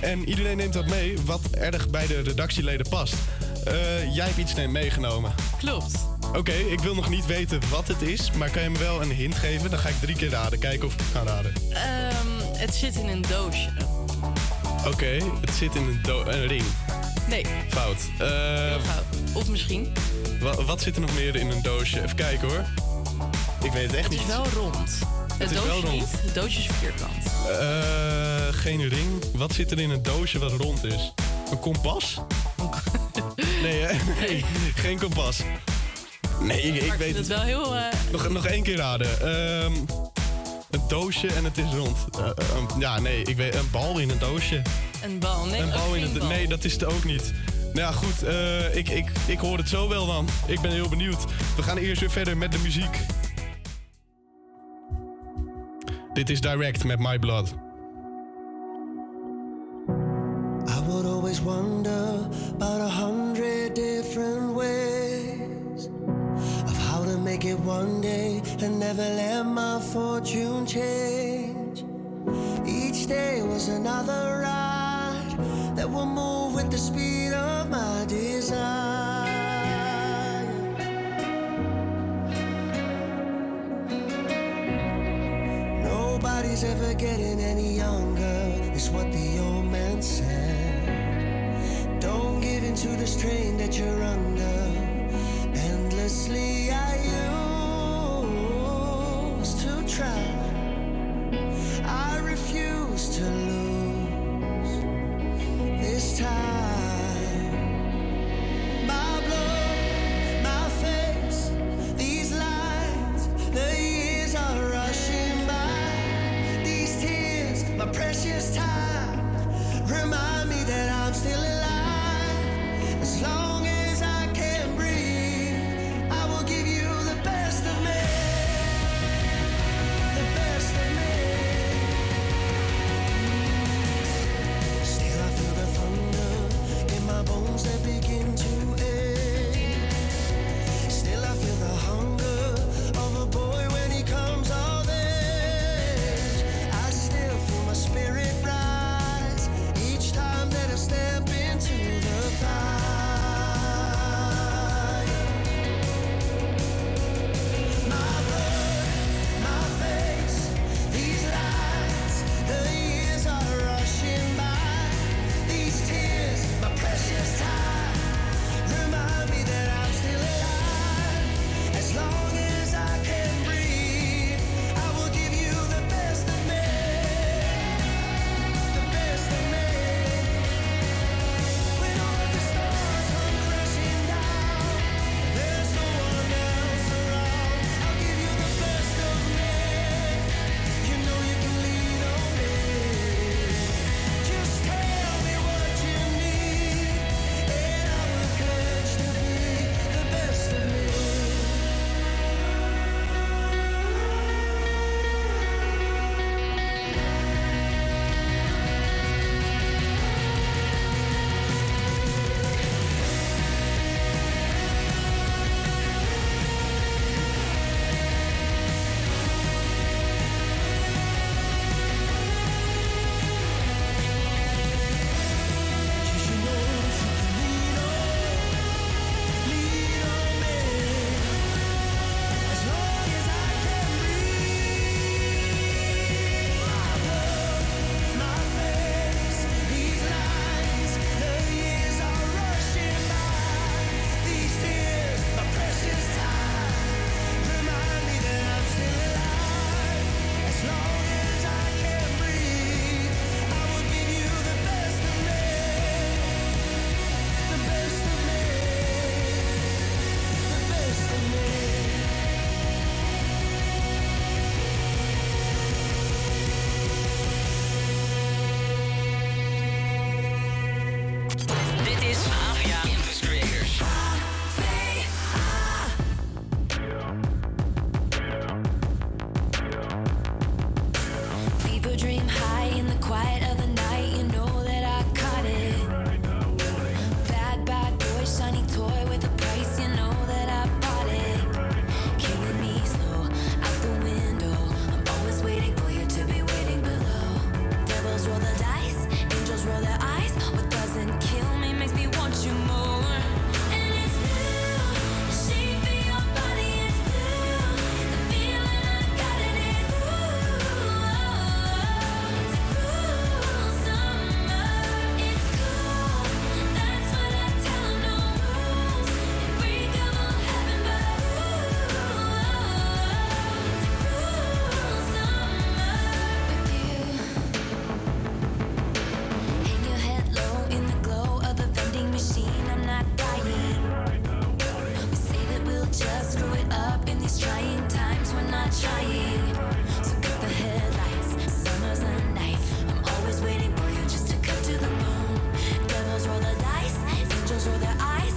[0.00, 3.14] En iedereen neemt wat mee wat erg bij de redactieleden past.
[3.64, 5.34] Eh, jij hebt iets meegenomen.
[5.58, 6.06] Klopt.
[6.36, 9.12] Oké, ik wil nog niet weten wat het is, maar kan je me wel een
[9.12, 9.70] hint geven?
[9.70, 11.52] Dan ga ik drie keer raden, kijken of ik het kan raden.
[11.70, 13.68] Ehm, het zit in een doosje.
[14.86, 16.64] Oké, het zit in een, ring.
[17.28, 17.98] Nee, Fout.
[18.18, 19.04] Heel fout.
[19.34, 19.92] Of misschien.
[20.40, 22.02] Wa- wat zit er nog meer in een doosje?
[22.02, 22.64] Even kijken hoor.
[23.62, 24.20] Ik weet het echt Het niet.
[24.20, 24.76] is wel rond.
[24.76, 25.92] Het, Het is doosje wel rond.
[25.92, 26.10] niet.
[26.20, 27.12] Het doosje is vierkant.
[27.60, 29.24] Eh, geen ring.
[29.34, 31.12] Wat zit er in een doosje wat rond is?
[31.50, 32.20] Een kompas?
[33.62, 33.92] nee, hè?
[34.20, 34.44] Nee,
[34.84, 35.40] geen kompas.
[36.40, 37.16] Nee, ik, weet het.
[37.16, 37.74] het wel heel...
[37.76, 37.82] eh,
[38.12, 39.20] Nog, nog één keer raden.
[39.20, 39.72] Ehm,
[40.70, 41.96] een doosje en het is rond.
[42.18, 42.30] Eh,
[42.78, 44.62] ja, nee, ik weet een bal in een doosje.
[45.02, 45.44] een bal.
[45.46, 46.18] Nee, een bal in een.
[46.18, 46.28] bal.
[46.28, 47.32] Nee, dat is het ook niet.
[47.74, 48.22] Nou goed.
[48.22, 50.26] eh, ik, ik, ik hoor het zo wel dan.
[50.46, 51.24] Ik ben heel benieuwd.
[51.56, 53.00] We gaan eerst weer verder met de muziek.
[56.12, 57.54] Dit is Direct met My Blood.
[60.68, 65.88] I would always wonder about a hundred different ways
[66.64, 71.84] of how to make it one day and never let my fortune change.
[72.66, 74.83] Each day was another ride
[75.74, 79.32] that will move with the speed of my desire.
[85.82, 90.90] Nobody's ever getting any younger, is what the old man said.
[92.00, 94.70] Don't give in to the strain that you're under.
[95.54, 96.96] Endlessly, I
[99.40, 100.26] used to try.
[101.84, 103.73] I refuse to lose
[106.04, 106.53] this time.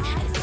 [0.03, 0.36] Yes.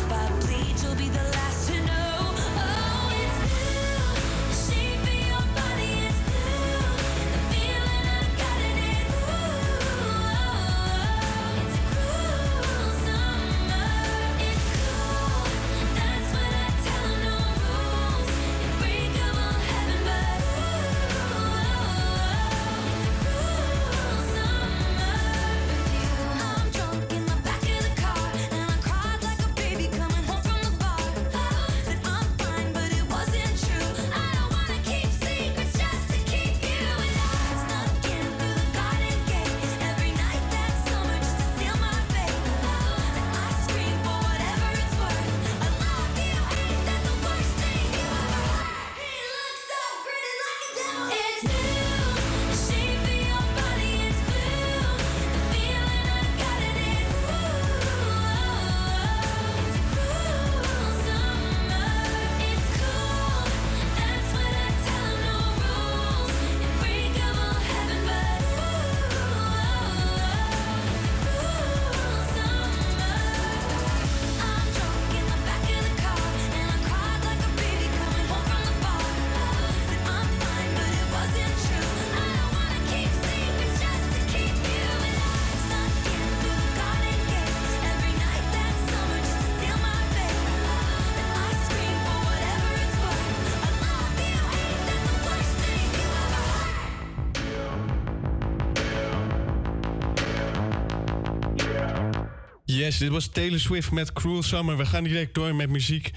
[102.85, 104.77] Yes, dit was Taylor Swift met Cruel Summer.
[104.77, 106.11] We gaan direct door met muziek.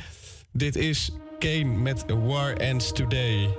[0.51, 3.49] Dit is Kane met War Ends Today.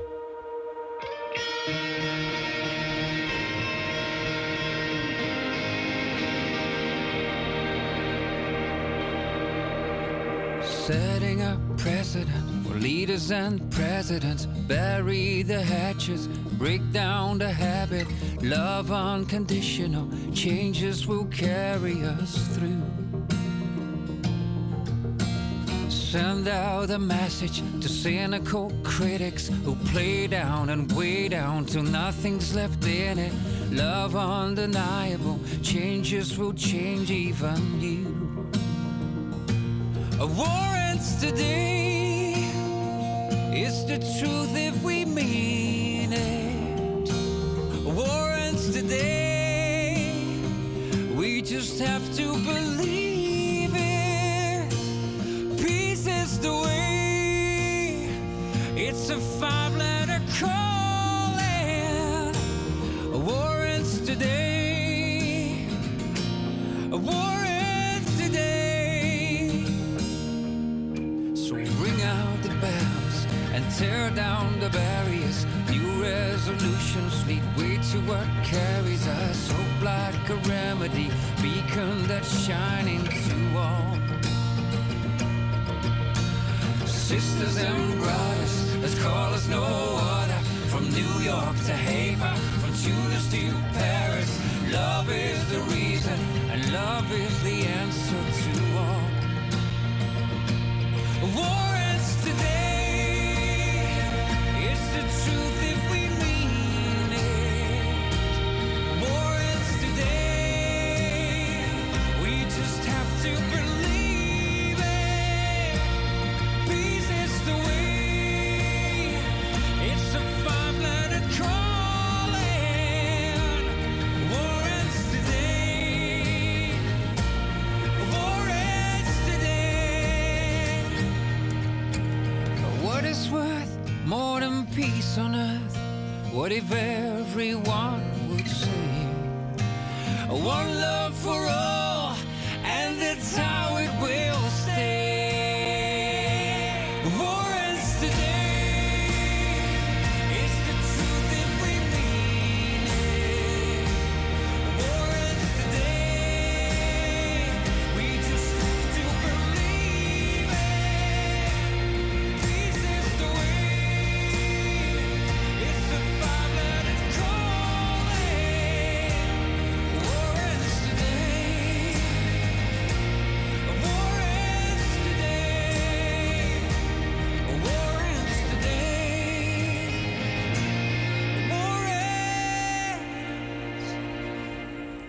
[10.87, 14.47] Setting a precedent for leaders and presidents.
[14.67, 16.27] Bury the hatches.
[16.59, 18.07] break down the habit.
[18.43, 22.83] Love unconditional, changes will carry us through.
[25.89, 32.55] Send out a message to cynical critics who play down and weigh down till nothing's
[32.55, 33.33] left in it.
[33.71, 38.07] Love undeniable, changes will change even you.
[40.19, 42.33] A war ends today,
[43.53, 45.68] it's the truth if we meet.
[48.89, 50.13] today.
[51.15, 52.68] We just have to believe.
[81.79, 83.97] beacon that's shining to all.
[86.87, 90.41] Sisters and brothers, let's call us no other.
[90.69, 94.31] From New York to Haver, from Tunis to Paris,
[94.73, 96.19] love is the reason,
[96.51, 98.68] and love is the answer to.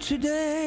[0.09, 0.58] Today.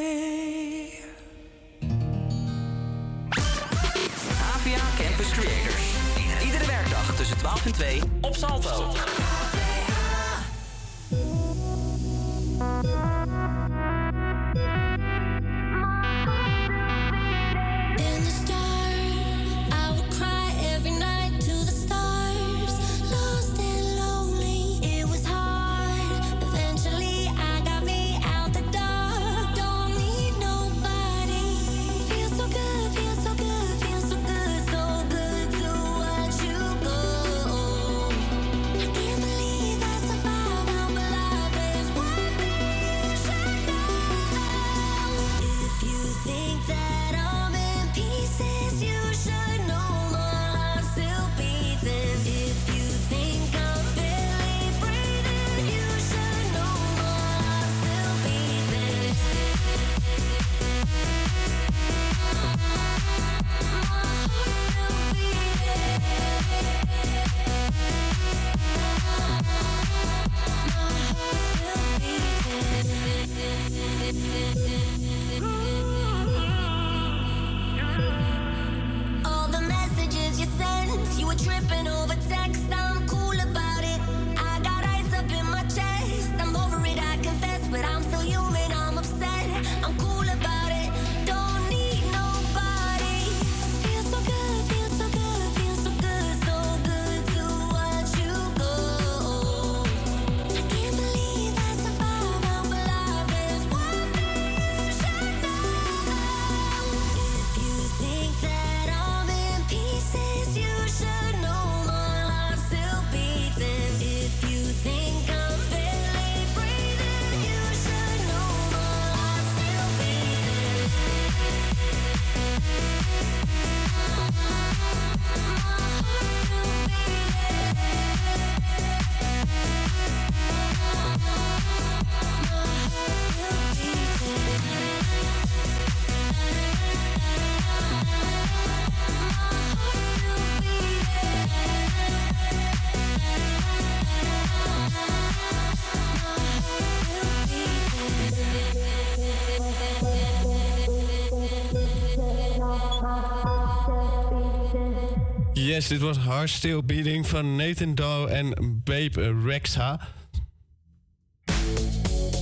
[155.64, 160.00] Yes, dit was Heart Still Beating van Nathan Doe en Babe Rexa.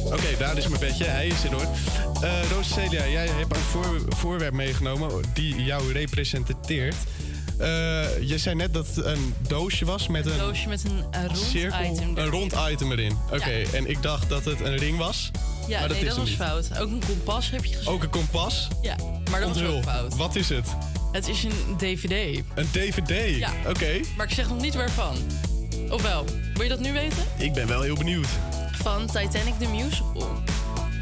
[0.05, 1.05] Oké, daar is mijn bedje.
[1.05, 1.66] Hij is er hoor.
[2.22, 6.94] Eh Roos Celia, jij hebt een voor, voorwerp meegenomen die jou representeert.
[7.59, 7.66] Eh,
[8.28, 11.38] je zei net dat het een doosje was met een, doosje met een, een rond
[11.38, 12.30] cirkel, item een erin.
[12.30, 13.16] rond item erin.
[13.32, 13.72] Oké, Ja.
[13.72, 15.30] en ik dacht dat het een ring was.
[15.68, 16.36] Ja, maar dat is dat was niet.
[16.36, 16.78] fout.
[16.78, 17.92] Ook een kompas heb je gezien.
[17.92, 18.68] Ook een kompas.
[18.82, 18.97] Ja,
[19.30, 19.76] maar dat was Onthul.
[19.76, 20.16] ook fout.
[20.16, 20.66] Wat is het?
[21.12, 22.42] Het is een DVD.
[22.54, 23.36] Een DVD?
[23.36, 23.52] Ja.
[23.68, 24.00] Oké.
[24.16, 25.16] Maar ik zeg nog niet waarvan.
[25.88, 26.24] Of wel?
[26.54, 27.24] Wil je dat nu weten?
[27.38, 28.26] Ik ben wel heel benieuwd.
[28.72, 30.42] Van Titanic the Musical.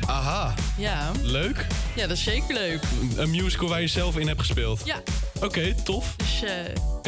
[0.06, 0.54] Aha.
[0.78, 1.10] Ja.
[1.22, 1.66] Leuk.
[1.94, 2.82] Ja, dat is zeker leuk.
[3.16, 4.80] Een musical waar je zelf in hebt gespeeld.
[4.84, 5.02] Ja.
[5.42, 6.14] Oké, tof.
[6.16, 6.50] Dus eh,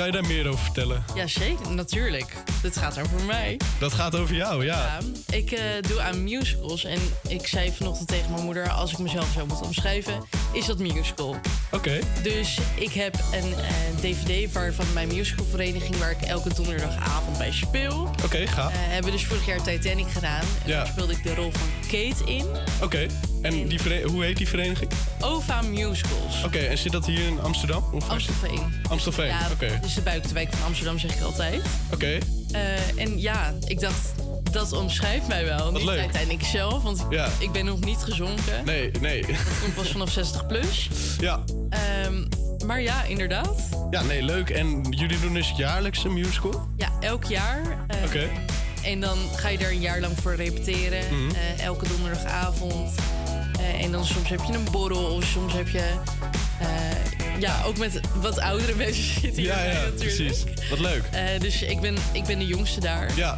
[0.00, 1.04] Kan je daar meer over vertellen?
[1.14, 1.70] ja, zeker.
[1.70, 2.32] Natuurlijk.
[2.62, 3.60] Dit gaat over mij.
[3.78, 4.76] Dat gaat over jou, ja.
[4.76, 4.98] Ja,
[5.36, 6.84] ik eh, doe aan musicals.
[6.84, 6.98] En
[7.28, 8.68] ik zei vanochtend tegen mijn moeder...
[8.70, 11.36] als ik mezelf zo moet omschrijven, is dat musical.
[11.70, 11.98] Oké.
[12.22, 13.70] Dus ik heb een eh,
[14.00, 15.96] dvd waarvan mijn musicalvereniging...
[15.96, 18.10] waar ik elke donderdagavond bij speel...
[18.24, 18.68] Oké, ga.
[18.70, 20.40] eh, hebben dus vorig jaar Titanic gedaan.
[20.40, 20.76] En Ja.
[20.76, 22.46] daar speelde ik de rol van Kate in.
[22.82, 23.06] Oké.
[23.42, 24.90] En die hoe heet die vereniging?
[25.20, 26.44] OVA Musicals.
[26.44, 27.84] Oké, en zit dat hier in Amsterdam?
[27.92, 28.82] Of Amstelveen.
[28.88, 29.78] Amstelveen, Ja, oké.
[29.82, 31.62] dus de buitenwijk van Amsterdam zeg ik altijd.
[31.92, 32.18] Oké.
[32.52, 34.12] Eh, en ja, ik dacht,
[34.52, 35.72] dat omschrijft mij wel.
[35.72, 35.98] Niet leuk.
[35.98, 37.28] uiteindelijk zelf, want Ja.
[37.38, 38.64] ik ben nog niet gezonken.
[38.64, 39.20] Nee, nee.
[39.26, 40.88] Dat komt pas vanaf 60 plus.
[41.20, 41.40] Ja.
[41.70, 42.24] Ehm,
[42.66, 43.68] maar ja, inderdaad.
[43.90, 44.50] Ja, nee, leuk.
[44.50, 46.68] En jullie doen dus jaarlijks een musical?
[46.76, 47.84] Ja, elk jaar.
[47.88, 48.28] eh, Oké.
[48.82, 51.04] En dan ga je er een jaar lang voor repeteren.
[51.10, 51.34] Mhm.
[51.34, 52.94] eh, elke donderdagavond.
[53.80, 55.84] En dan soms heb je een borrel of soms heb je...
[57.40, 60.16] ja, ook met wat oudere mensen zitten Ja, hierbij ja, natuurlijk.
[60.16, 60.44] precies.
[60.70, 61.02] Wat leuk.
[61.10, 63.16] Eh, dus ik ben, ik ben de jongste daar.
[63.16, 63.34] Ja.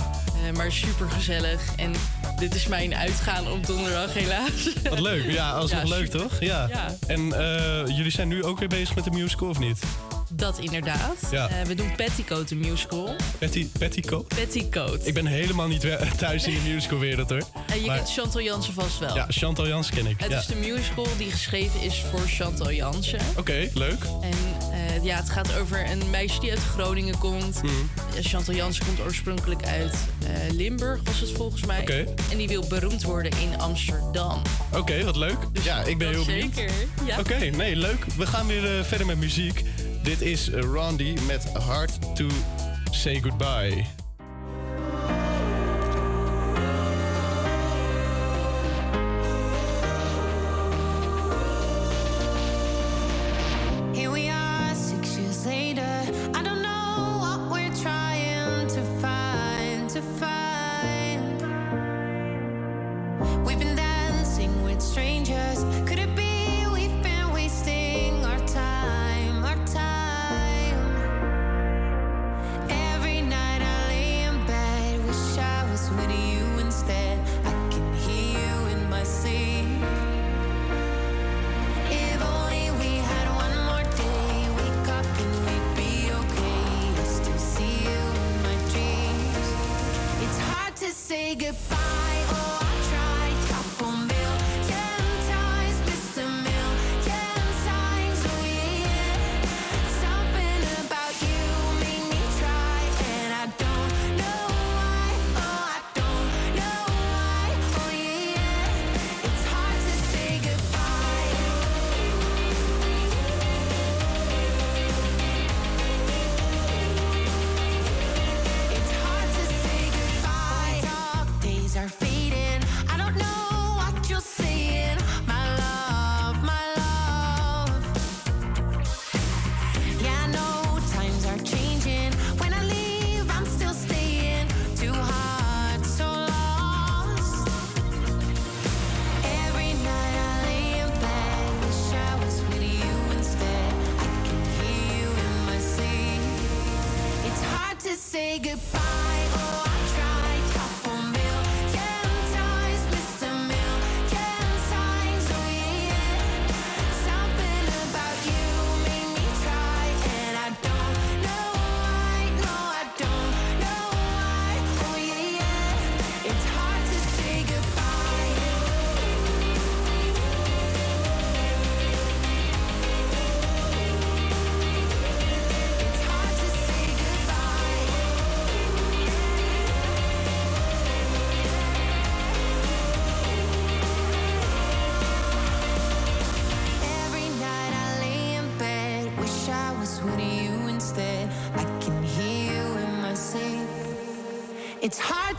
[0.47, 1.61] Eh, maar super gezellig.
[1.77, 1.93] En
[2.39, 4.69] dit is mijn uitgaan op donderdag, helaas.
[4.89, 5.31] Wat leuk.
[5.31, 6.21] Ja, alsnog Ja, leuk, super.
[6.21, 6.41] toch?
[6.41, 6.67] Ja.
[6.69, 6.97] Ja.
[7.07, 9.79] En eh, jullie zijn nu ook weer bezig met de musical, of niet?
[10.35, 11.33] Dat inderdaad.
[11.33, 13.17] Eh, we doen Petticoat, de musical.
[13.39, 14.29] Petty, petticoat?
[14.29, 15.07] Petticoat.
[15.07, 15.87] Ik ben helemaal niet
[16.19, 17.39] thuis in de musicalwereld hoor.
[17.39, 19.15] Eh, maar je kent Chantal Jansen vast wel.
[19.15, 20.21] Ja, Chantal Jansen ken ik.
[20.21, 23.21] Het is de musical die geschreven is voor Chantal Jansen.
[23.37, 24.05] Oké, leuk.
[24.23, 24.31] En
[24.73, 27.63] eh, ja, het gaat over een meisje die uit Groningen komt.
[27.63, 27.73] Mhm.
[28.21, 29.95] Chantal Jansen komt oorspronkelijk uit
[30.51, 31.81] Limburg, was het volgens mij.
[31.81, 32.05] Oké.
[32.31, 34.43] En die wil beroemd worden in Amsterdam.
[34.73, 35.39] Oké, wat leuk.
[35.53, 36.55] Dus ja, ik ben heel benieuwd.
[36.55, 36.73] Zeker.
[37.07, 37.19] Ja.
[37.19, 38.05] Oké, nee, leuk.
[38.17, 39.63] We gaan weer verder met muziek.
[40.03, 42.27] Dit is Randy met Hard to
[42.91, 43.87] Say Goodbye.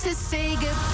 [0.03, 0.92] to say goodbye.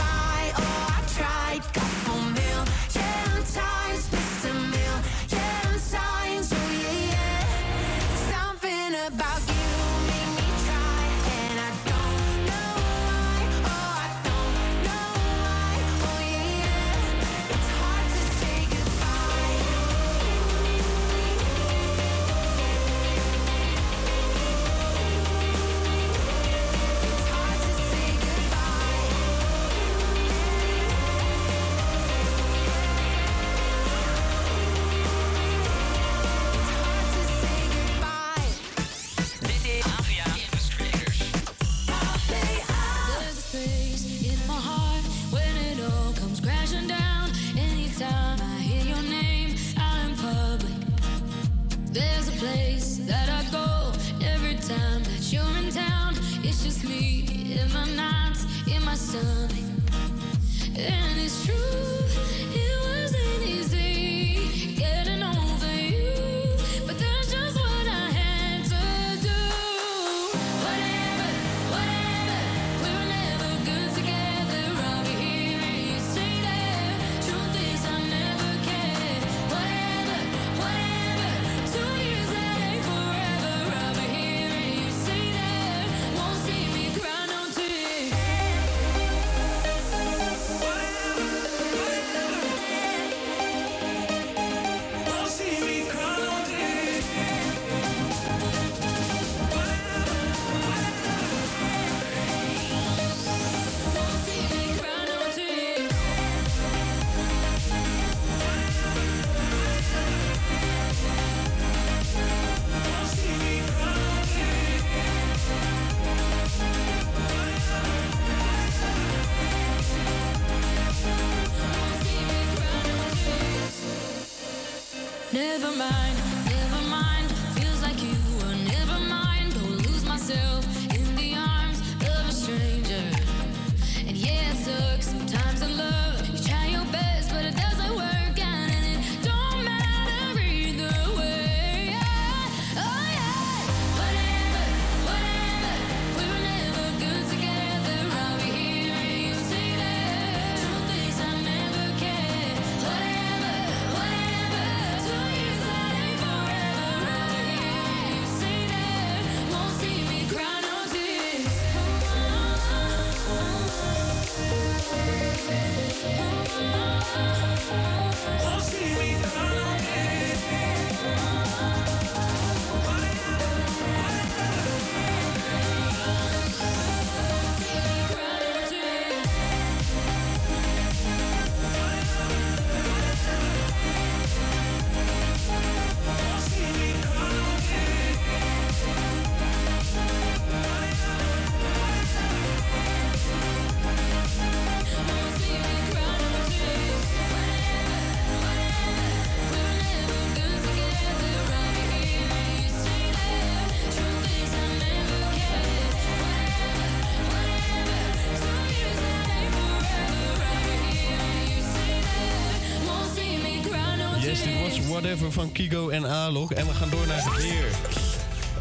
[215.02, 216.52] Whatever van Kigo en Alok.
[216.52, 217.66] En we gaan door naar het weer.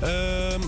[0.00, 0.60] Ehm,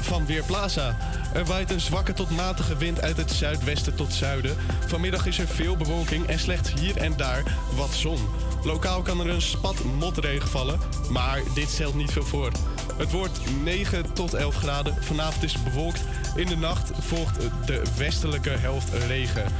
[0.00, 0.96] van Weerplaza.
[1.34, 4.56] Er waait een zwakke tot matige wind uit het zuidwesten tot zuiden.
[4.86, 7.42] Vanmiddag is er veel bewolking en slechts hier en daar
[7.76, 8.18] wat zon.
[8.64, 10.80] Lokaal kan er een spat motregen vallen,
[11.10, 12.52] maar dit stelt niet veel voor.
[12.96, 14.96] Het wordt 9 tot 11 graden.
[15.00, 16.04] Vanavond is het bewolkt.
[16.36, 19.52] In de nacht volgt de westelijke helft regen.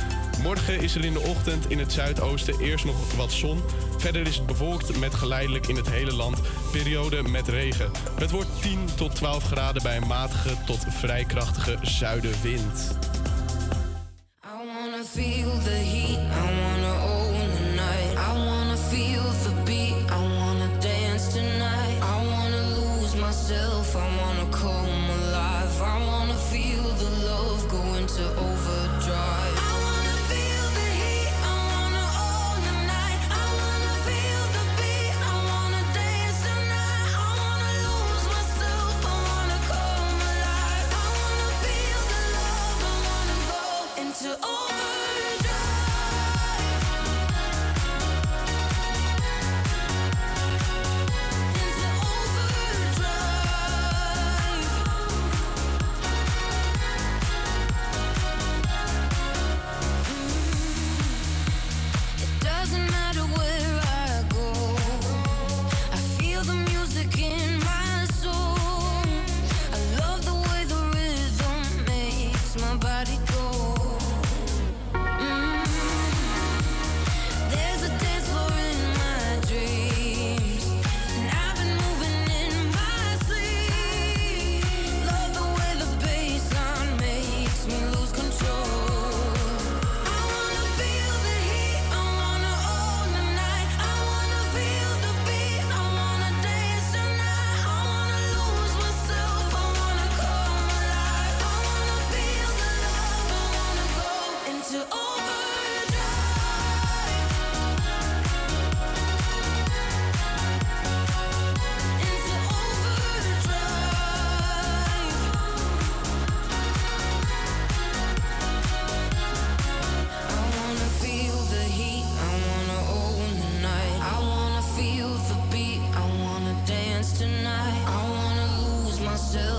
[0.42, 3.62] Morgen is er in de ochtend in het zuidoosten eerst nog wat zon.
[3.98, 6.40] Verder is het bewolkt met geleidelijk in het hele land
[6.72, 7.90] periode met regen.
[8.18, 12.96] Het wordt 10 tot 12 graden bij een matige tot vrij krachtige zuidenwind.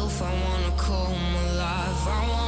[0.08, 2.08] Myself, I wanna come alive.
[2.08, 2.47] I wanna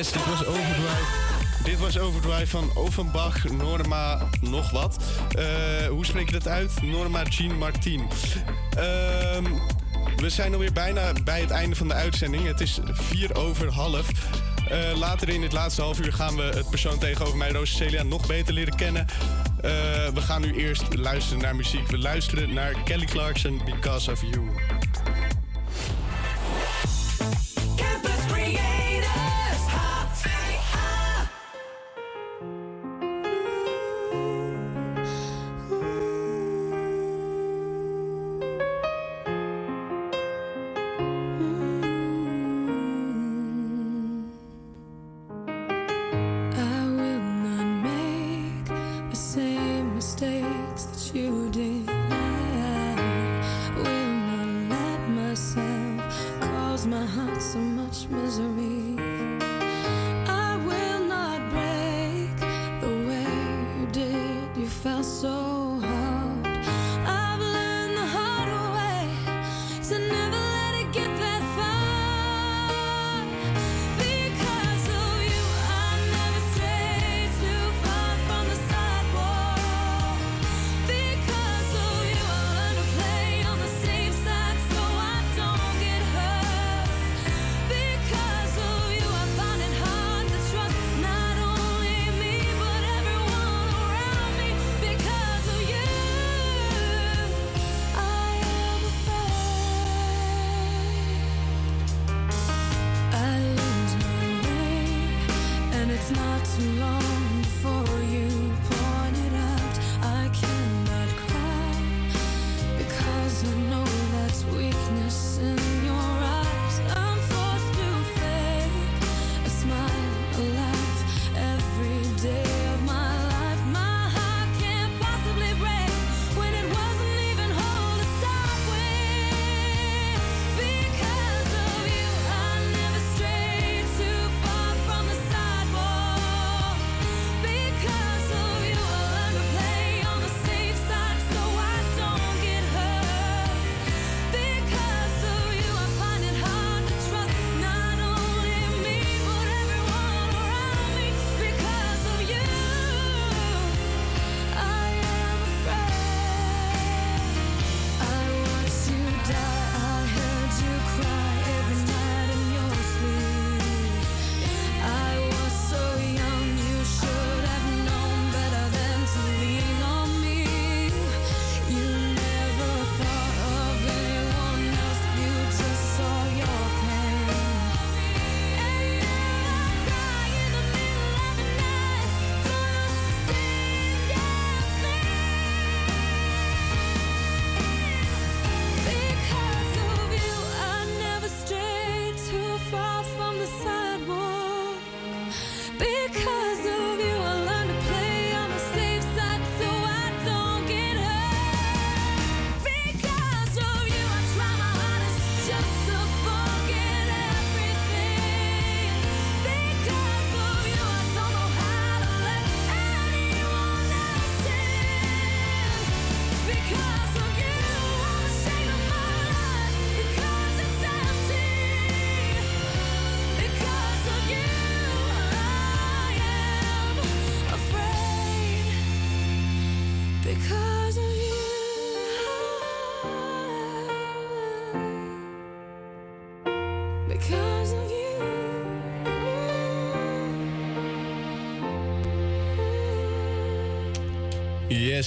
[0.00, 1.04] Dit was Overdrive.
[1.64, 4.96] Dit was Overdrive van Offenbach, Norma, nog wat.
[5.36, 5.44] Eh,
[5.88, 6.82] hoe spreek je dat uit?
[6.82, 8.08] Norma Jean Martin.
[8.76, 9.44] Ehm,
[10.16, 12.46] we zijn alweer bijna bij het einde van de uitzending.
[12.46, 14.08] Het is vier over half.
[14.68, 18.02] Eh, later in het laatste half uur gaan we het persoon tegenover mij, Roos Celia,
[18.02, 19.06] nog beter leren kennen.
[19.60, 19.72] Eh,
[20.14, 21.86] we gaan nu eerst luisteren naar muziek.
[21.86, 24.50] We luisteren naar Kelly Clarkson, Because of You.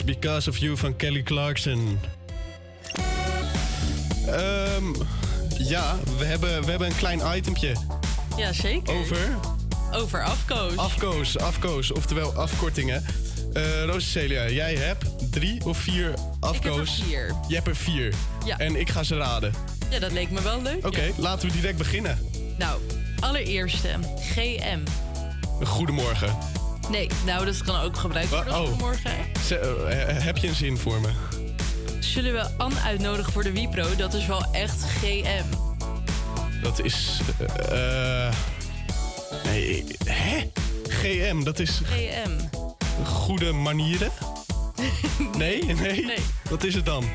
[0.02, 2.00] Because of You van Kelly Clarkson.
[4.28, 4.94] Ehm,
[5.58, 7.76] ja, we hebben, we hebben een klein itempje
[8.38, 8.94] Ja, zeker.
[8.94, 9.18] over
[9.94, 10.78] Over afkoos.
[10.78, 13.06] afkoos, afkoos, oftewel afkortingen.
[13.54, 17.02] Eh Roos Celia, jij hebt drie of vier afkoos?
[17.06, 17.36] vier.
[17.48, 18.14] Je hebt er vier.
[18.46, 18.58] Ja.
[18.58, 19.54] En ik ga ze raden.
[19.90, 20.86] Ja, dat leek me wel leuk.
[20.86, 21.12] Oké, ja.
[21.18, 22.20] laten we direct beginnen.
[22.58, 22.82] Nou,
[23.20, 23.90] allereerste.
[24.34, 24.80] GM.
[25.66, 26.38] Goedemorgen.
[26.94, 28.62] Nee, nou, dat kan ook gebruikt worden.
[28.62, 28.92] Oh.
[29.46, 29.58] Ze-
[29.90, 31.10] eh, heb je een zin voor me?
[32.00, 33.96] Zullen we Anne uitnodigen voor de Wipro?
[33.96, 35.44] Dat is wel echt GM.
[36.62, 37.20] Dat is.
[37.70, 38.34] eh eh,
[39.44, 40.52] nee, hè?
[40.88, 42.32] GM, dat is GM.
[43.06, 44.12] goede manieren?
[45.38, 46.06] Nee, nee.
[46.06, 46.18] Nee.
[46.50, 47.06] Wat is het dan?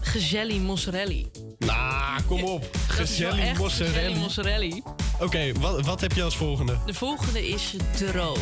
[0.00, 1.30] Gezelli mozzarelli.
[1.58, 2.76] Nou, kom op.
[2.88, 4.16] Gezelli mozzarella.
[4.18, 4.82] mozzarelli.
[5.20, 6.78] Oké, wat, wat heb je als volgende?
[6.86, 8.36] De volgende is dro.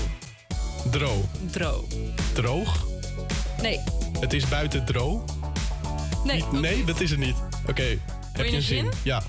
[0.91, 1.29] Dro.
[1.51, 1.85] Dro.
[2.33, 2.87] Droog?
[3.63, 3.81] Nee.
[4.21, 5.25] Het is buiten dro?
[6.25, 6.45] Nee.
[6.53, 7.35] Nee, dat is het niet.
[7.67, 8.85] Oké, heb je je een zin?
[8.85, 8.91] zin?
[9.03, 9.23] Ja.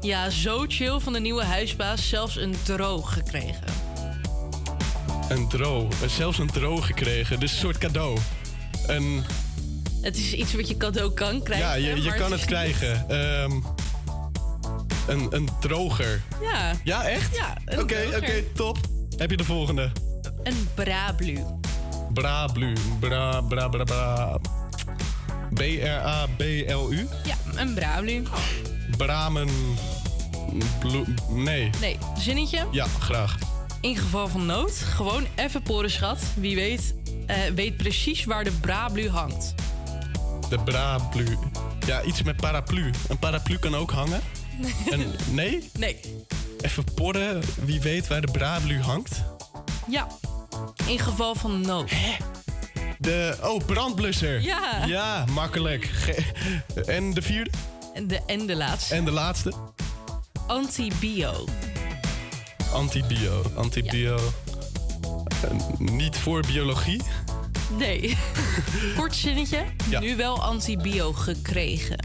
[0.00, 2.08] Ja, zo chill van de nieuwe huisbaas.
[2.08, 3.64] Zelfs een dro gekregen.
[5.28, 5.88] Een dro.
[6.02, 7.40] Eh, Zelfs een dro gekregen.
[7.40, 8.18] Dus een soort cadeau.
[8.86, 9.24] Een,
[10.00, 11.66] Het is iets wat je cadeau kan krijgen.
[11.66, 13.08] ja, je, je kan het krijgen.
[13.08, 13.52] Ehm,
[15.08, 16.22] een, een droger.
[16.40, 16.72] Ja.
[16.84, 17.36] Ja, echt?
[17.36, 18.78] Ja, Oké, oké, top.
[19.16, 19.92] Heb je de volgende?
[20.42, 21.38] Een brablu.
[22.12, 22.72] Brablu.
[23.00, 24.38] Bra, bra, bra, bra.
[25.54, 27.08] B-R-A-B-L-U?
[27.24, 28.22] Ja, een brablu.
[28.96, 29.48] Bramen.
[31.28, 31.70] Nee.
[31.80, 32.66] Nee, zinnetje.
[32.70, 33.36] Ja, graag.
[33.80, 36.22] In geval van nood, gewoon even porenschat.
[36.36, 36.94] Wie weet,
[37.26, 39.54] eh, weet precies waar de brablu hangt.
[40.48, 41.36] De brablu.
[41.86, 42.90] Ja, iets met paraplu.
[43.08, 44.20] Een paraplu kan ook hangen.
[44.90, 45.00] En,
[45.30, 45.70] nee?
[45.78, 45.96] Nee.
[46.60, 47.42] Even porren.
[47.64, 49.24] Wie weet waar de brablu hangt?
[49.88, 50.06] Ja.
[50.86, 51.90] In geval van nood.
[52.98, 54.42] De, oh, brandblusser.
[54.42, 54.84] Ja.
[54.86, 55.84] Ja, makkelijk.
[55.84, 56.24] Ge-
[56.86, 57.50] en de vierde?
[57.94, 58.94] En de, en de laatste.
[58.94, 59.52] En de laatste?
[60.46, 61.44] Antibio.
[62.72, 63.42] Antibio.
[63.56, 64.16] Antibio.
[65.42, 67.02] Eh, niet voor biologie.
[67.78, 68.16] Nee.
[68.96, 69.64] Kort zinnetje.
[69.90, 70.00] Ja.
[70.00, 71.98] Nu wel antibio gekregen.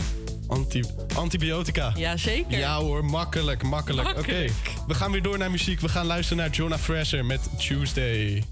[0.48, 0.84] Anti
[1.15, 1.94] antibiotica.
[1.95, 2.57] Jazeker.
[2.57, 4.18] Ja hoor, makkelijk, makkelijk.
[4.18, 4.45] Oké,
[4.88, 5.80] we gaan weer door naar muziek.
[5.80, 8.44] We gaan luisteren naar Jonah Fraser met Tuesday.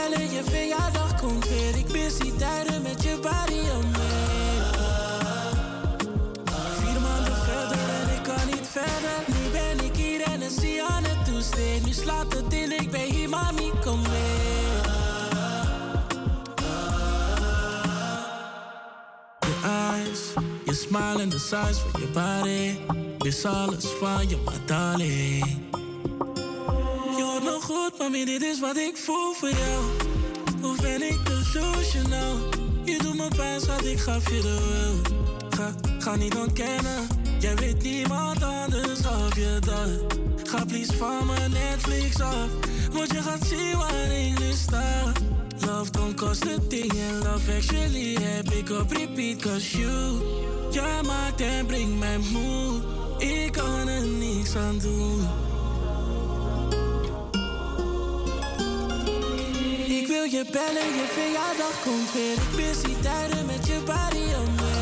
[0.00, 1.76] Bellen, je verjaardag komt weer.
[1.76, 3.94] Ik mis die tijden met je body on.
[6.80, 9.18] Vier maanden verder en ik kan niet verder.
[9.26, 11.82] Nu ben ik hier en dan zie aan het toesteen.
[11.84, 14.38] Nu slaat het in, ik ben hier, mami, kom mee.
[19.40, 20.20] Je eyes,
[20.64, 22.78] je smile en de size van je body.
[23.28, 25.78] Is alles van je, darling.
[28.00, 29.84] Mami, dit is wat ik voel voor jou.
[30.60, 32.36] Hoe ben ik delusional?
[32.84, 35.18] Je doet me pijn, schat, ik gaf je de wil.
[35.50, 37.06] Ga, ga niet ontkennen,
[37.38, 40.18] jij weet niemand anders of je dat.
[40.48, 42.48] Ga please van mijn Netflix af,
[42.92, 45.12] want je gaat zien waar ik nu sta.
[45.66, 50.22] Love don't cost a thing and love actually heb ik op repeat cause you.
[50.70, 52.80] Jij maakt en brengt mij moe,
[53.18, 55.49] ik kan er niks aan doen.
[60.20, 62.32] Wil je bellen, je verjaardag komt weer.
[62.32, 64.24] Ik mis die tijden met je body
[64.56, 64.72] me.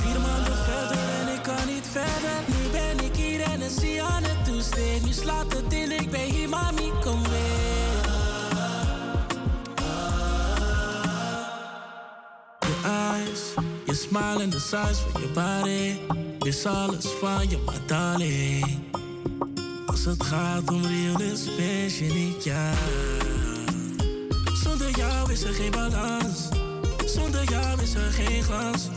[0.00, 2.38] Vier maanden verder en ik kan niet verder.
[2.46, 5.02] Nu ben ik hier en dan zie aan het toesteen.
[5.04, 8.00] Nu slaat het in, ik ben hier, mami, kom weer.
[12.58, 13.40] Je eyes,
[13.86, 16.14] je smile en de size van je body.
[16.48, 19.05] Is alles van je, my darling.
[19.96, 22.72] Als het gaat om realness, ben niet ja.
[24.62, 26.48] Zonder jou is er geen balans.
[27.06, 28.88] Zonder jou is er geen glans.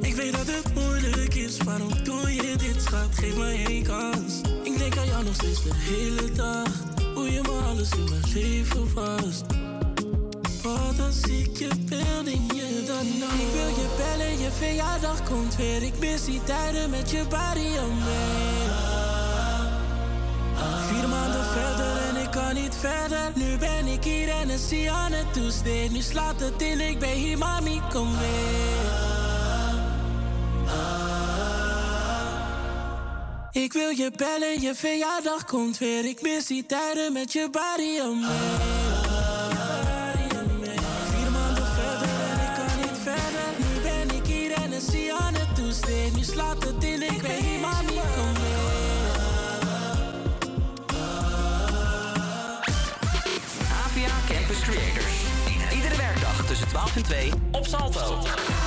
[0.00, 3.08] Ik weet dat het moeilijk is, waarom doe je dit, schat?
[3.14, 4.40] Geef me één kans.
[4.62, 6.68] Ik denk aan jou nog steeds de hele dag.
[7.14, 9.40] Hoe je me alles in mijn leven was.
[10.62, 13.32] Wat als ik je beeld in je dan nog?
[13.32, 15.82] Ik wil je bellen, je verjaardag komt weer.
[15.82, 18.59] Ik mis die tijden met je body on.
[22.80, 23.32] Verder.
[23.34, 25.92] Nu ben ik hier en dan zie aan het toesteen.
[25.92, 28.98] Nu slaat het in, ik ben hier, mami, kom weer.
[33.52, 36.04] Ik wil je bellen, je verjaardag komt weer.
[36.04, 38.26] Ik mis die tijden met je body om me.
[41.10, 42.98] Vier maanden verder en ik kan niet
[56.80, 58.59] 12 en 2 op Salto.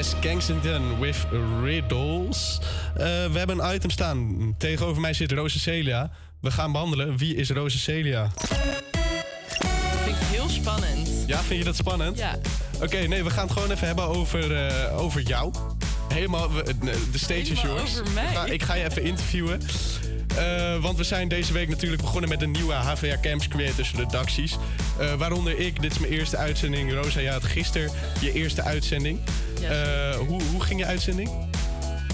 [0.00, 1.26] Yes, Kensington with
[1.62, 2.58] Riddles.
[2.94, 4.54] Eh, we hebben een item staan.
[4.58, 6.10] Tegenover mij zit Rosa Celia.
[6.40, 7.16] We gaan behandelen.
[7.16, 8.30] Wie is Rosa Celia?
[8.38, 8.48] Dat
[10.04, 11.08] vind ik heel spannend.
[11.26, 12.18] Ja, vind je dat spannend?
[12.18, 12.38] Ja.
[12.82, 15.52] Oké, nee, we gaan het gewoon even hebben over, eh, over jou.
[16.12, 16.74] Helemaal, eh,
[17.12, 18.00] de stage is yours.
[18.00, 18.24] over mij?
[18.24, 19.60] Ik ga, ik ga je even interviewen.
[20.80, 24.56] Want we zijn deze week natuurlijk begonnen met de nieuwe HVA Camps Creators redacties.
[25.18, 26.92] Waaronder ik, dit is mijn eerste uitzending.
[26.92, 27.90] Rosa, ja, had gisteren
[28.20, 29.20] je eerste uitzending.
[29.62, 31.30] Eh, hoe, hoe ging je uitzending?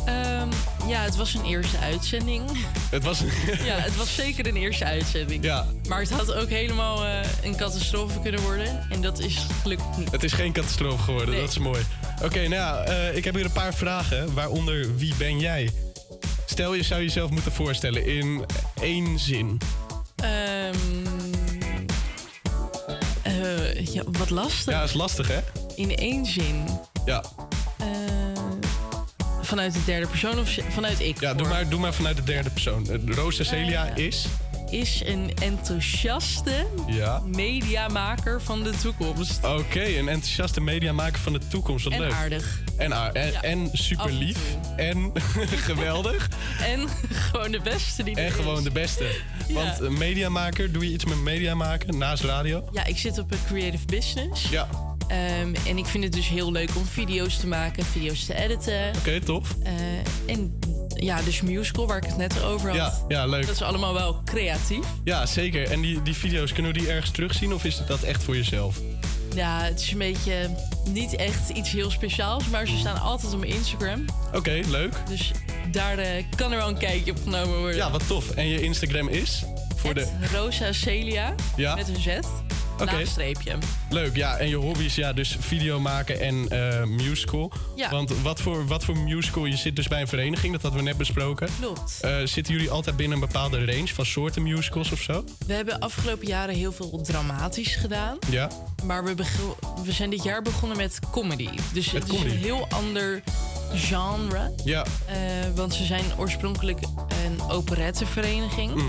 [0.06, 0.48] Ehm,
[0.88, 2.42] ja, het was een eerste uitzending.
[2.90, 3.30] Het was een...
[3.64, 5.44] ja, het was zeker een eerste uitzending.
[5.44, 5.66] Ja.
[5.88, 8.86] Maar het had ook helemaal eh, een catastrofe kunnen worden.
[8.90, 10.10] En dat is gelukkig niet.
[10.10, 11.40] Het is geen catastrofe geworden, Nee.
[11.40, 11.82] dat is mooi.
[12.22, 15.70] Oké, nou ja, eh, ik heb hier een paar vragen, waaronder wie ben jij?
[16.46, 18.44] Stel je zou jezelf moeten voorstellen in
[18.80, 19.58] één zin.
[20.16, 20.74] Ehm,
[23.22, 24.72] eh, ja, wat lastig.
[24.72, 25.38] Ja, dat is lastig, hè?
[25.76, 26.64] In één zin.
[27.06, 27.22] Ja,
[27.78, 27.86] Eh,
[29.42, 31.20] vanuit de derde persoon of vanuit ik?
[31.20, 32.90] ja doe, maar, doe maar vanuit de derde persoon.
[32.90, 34.26] Eh, Rosa Celia is...
[34.70, 37.20] is een enthousiaste Ja.
[37.24, 39.44] mediamaker van de toekomst.
[39.44, 41.84] Oké, een enthousiaste mediamaker van de toekomst.
[41.84, 42.12] Wat En leuk.
[42.12, 42.60] aardig.
[42.76, 44.38] En, en, Ja, en super lief.
[44.76, 45.12] En
[45.68, 46.28] geweldig.
[46.72, 48.34] En gewoon de beste die er En is.
[48.34, 49.16] gewoon de beste.
[49.48, 52.68] Want een mediamaker, doe je iets met media maken naast radio?
[52.72, 54.48] Ja, ik zit op een creative business.
[54.50, 54.68] Ja.
[55.08, 58.92] Ehm, en ik vind het dus heel leuk om video's te maken, video's te editen.
[58.98, 59.56] Oké, tof.
[59.62, 59.72] Eh,
[60.26, 60.58] en
[60.94, 62.76] ja, dus musical waar ik het net over had.
[62.76, 63.46] Ja, ja, leuk.
[63.46, 64.84] Dat is allemaal wel creatief.
[65.04, 65.70] Ja, zeker.
[65.70, 68.80] En die, die video's, kunnen we die ergens terugzien of is dat echt voor jezelf?
[69.34, 70.50] Ja, het is een beetje
[70.88, 74.04] niet echt iets heel speciaals, maar ze staan altijd op mijn Instagram.
[74.34, 74.94] Oké, leuk.
[75.08, 75.30] Dus
[75.70, 77.76] daar eh, kan er wel een kijkje op genomen worden.
[77.76, 78.30] Ja, wat tof.
[78.30, 79.44] En je Instagram is?
[79.76, 80.06] Voor de...
[80.32, 81.74] Rosa Celia Ja?
[81.74, 82.18] met een Z.
[82.80, 82.84] Oké.
[82.84, 83.58] Laagstreepje.
[83.90, 84.36] Leuk, ja.
[84.36, 87.52] En je hobby's, ja, dus video maken en eh, musical.
[87.76, 87.90] Ja.
[87.90, 89.44] Want wat voor, wat voor musical?
[89.46, 91.48] Je zit dus bij een vereniging, dat hadden we net besproken.
[91.60, 91.98] Klopt.
[92.00, 95.24] Eh, zitten jullie altijd binnen een bepaalde range van soorten musicals of zo?
[95.46, 98.18] We hebben afgelopen jaren heel veel dramatisch gedaan.
[98.30, 98.50] Ja.
[98.84, 99.14] Maar we,
[99.84, 101.48] we zijn dit jaar begonnen met comedy.
[101.72, 102.28] Dus Met het comedy?
[102.28, 103.22] is een heel ander
[103.76, 104.54] genre.
[104.64, 104.84] Ja.
[105.06, 105.16] Eh,
[105.54, 106.78] want ze zijn oorspronkelijk
[107.24, 108.74] een operettevereniging.
[108.74, 108.84] Mhm.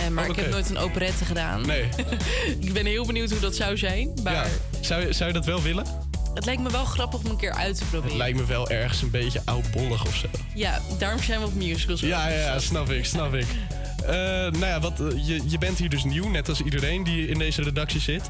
[0.00, 1.66] Eh, maar Oh, ik heb nooit een operette gedaan.
[1.66, 1.88] Nee.
[2.60, 4.10] ik ben heel benieuwd hoe dat zou zijn.
[4.22, 4.44] Maar ja.
[4.80, 5.86] Zou, je, zou je dat wel willen?
[6.34, 8.16] het lijkt me wel grappig om een keer uit te Het proberen.
[8.16, 10.26] lijkt me wel ergens een beetje oudbollig of zo.
[10.54, 12.00] Ja, daarom zijn we op musicals.
[12.00, 13.46] Ja, ja, ja, snap ik, snap ik.
[14.06, 17.38] Eh, nou ja, wat, je, je bent hier dus nieuw, net als iedereen die in
[17.38, 18.22] deze redactie zit.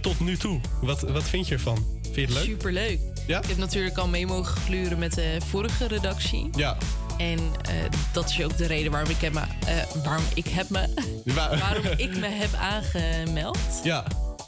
[0.00, 1.86] Tot nu toe, wat, wat vind je ervan?
[2.02, 2.44] Vind je het leuk?
[2.44, 3.00] Superleuk.
[3.30, 3.38] Ja?
[3.42, 6.50] Ik heb natuurlijk al mee mogen gluren met de vorige redactie.
[6.56, 6.76] Ja.
[7.18, 7.74] En eh,
[8.12, 10.88] dat is ook de reden waarom ik, heb me, eh, waarom ik heb me...
[11.24, 13.58] Wa- waarom ik me heb aangemeld.
[13.82, 14.04] Ja.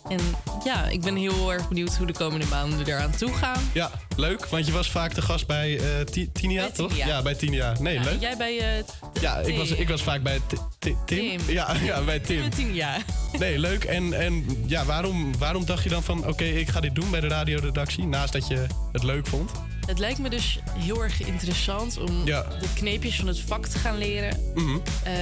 [0.09, 0.19] En
[0.65, 3.63] ja, ik ben heel erg benieuwd hoe de komende maanden eraan toe gaan.
[3.73, 5.81] Ja, leuk, want je was vaak de gast bij
[6.11, 6.89] Ti- Tinia, toch?
[6.91, 7.07] Tinia.
[7.07, 7.75] Ja, bij Tinia.
[7.81, 8.21] Nee, Ja, leuk.
[8.21, 8.83] Jij bij...
[8.87, 11.19] t- Ja, ik was, ik was vaak bij Ti- Ti- Tim.
[11.39, 11.41] Tim.
[11.55, 12.51] Ja, ja, bij Tim.
[12.51, 13.01] Tien jaar.
[13.39, 13.85] Nee, leuk.
[13.85, 16.27] En, en ja, waarom, waarom dacht je dan van...
[16.27, 18.07] oké, ik ga dit doen bij de radioredactie...
[18.07, 19.51] naast dat je het leuk vond?
[19.87, 22.43] Het lijkt me dus heel erg interessant om Ja.
[22.43, 24.53] de kneepjes van het vak te gaan leren.
[24.55, 24.77] Mhm.
[25.03, 25.13] Eh,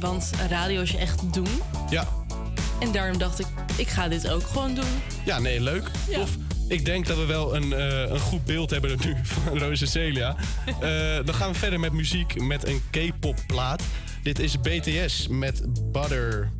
[0.00, 1.48] want radio is echt doen.
[1.90, 2.08] Ja.
[2.80, 3.46] En daarom dacht ik,
[3.76, 5.02] ik ga dit ook gewoon doen.
[5.24, 5.90] Ja, nee, leuk.
[6.12, 6.30] Tof.
[6.68, 10.36] Ik denk dat we wel een, eh, een goed beeld hebben nu van Rosa Celia.
[10.66, 13.82] Eh, dan gaan we verder met muziek met een K-pop plaat.
[14.22, 15.62] Dit is BTS met
[15.92, 16.52] Butter.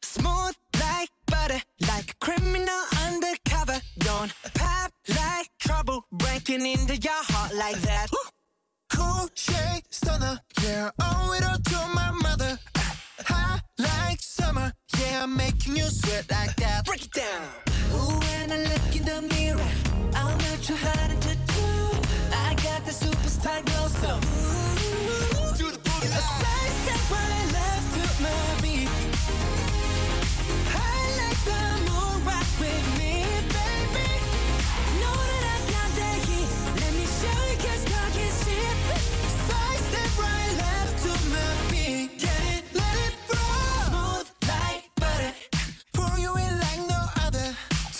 [0.00, 3.80] Smooth like butter, like a criminal undercover.
[3.94, 8.32] Don't pop like trouble, breaking into your heart like that.
[8.94, 12.58] Cool shade stunner, yeah, oh, owe it all to my mother.
[13.26, 16.84] Hot like summer, yeah, I'm making you sweat like that.
[16.86, 17.42] Break it down.
[17.92, 19.70] Ooh, when I look in the mirror,
[20.14, 21.23] I'm not too hard to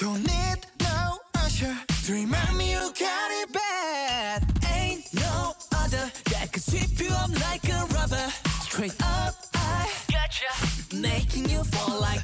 [0.01, 1.73] Don't need no usher
[2.05, 4.43] to remind me you got it bad.
[4.75, 8.29] Ain't no other that could sweep you up like a rubber.
[8.63, 10.97] Straight up, I gotcha.
[10.97, 12.24] Making you fall like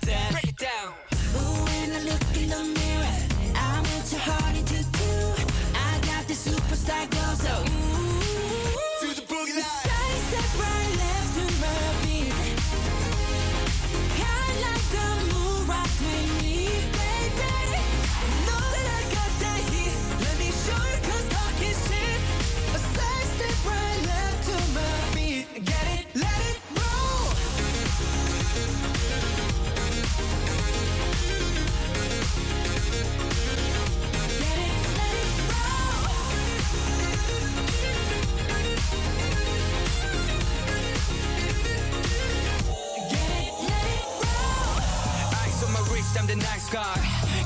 [46.10, 46.94] Wrist, I'm the nice guy.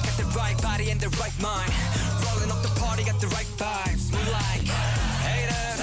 [0.05, 1.73] Got the right body and the right mind.
[2.25, 4.13] Rolling up the party, got the right vibes.
[4.13, 4.63] Move like
[5.25, 5.81] haters.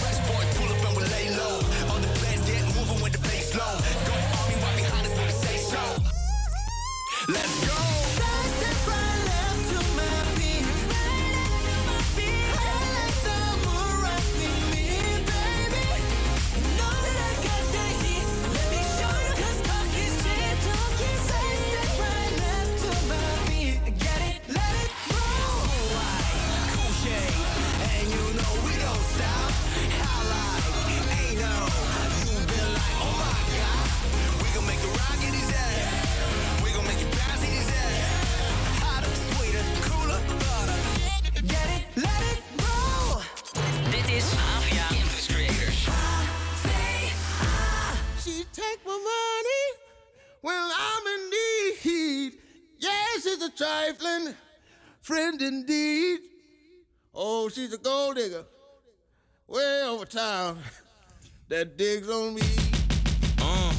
[0.00, 1.56] Fresh boy, pull up and we lay low.
[1.90, 3.78] All the players get moving with the bass low.
[4.06, 5.82] Go army right behind us when we say so.
[7.28, 7.71] Let's go.
[53.50, 54.34] Trifling
[55.00, 56.20] friend indeed.
[57.14, 58.44] Oh, she's a gold digger,
[59.46, 60.58] way over town
[61.48, 62.42] that digs on me.
[63.40, 63.74] Uh.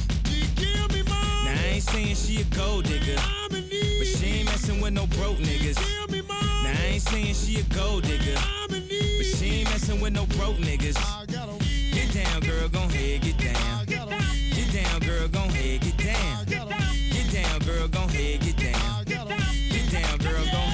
[1.44, 5.38] Now I ain't saying she a gold digger, but she ain't messing with no broke
[5.38, 5.78] niggas.
[6.10, 8.38] Now I ain't saying she a gold digger,
[8.68, 10.98] but she ain't messing with no broke niggas.
[11.92, 13.86] Get down, girl, gon' head, get down.
[13.86, 16.44] Get down, girl, gon' head, get down.
[16.46, 18.93] Get down, girl, gon' head, get down.
[20.24, 20.73] Get down, girl, gon' head.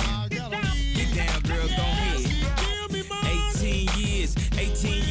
[4.83, 5.10] 19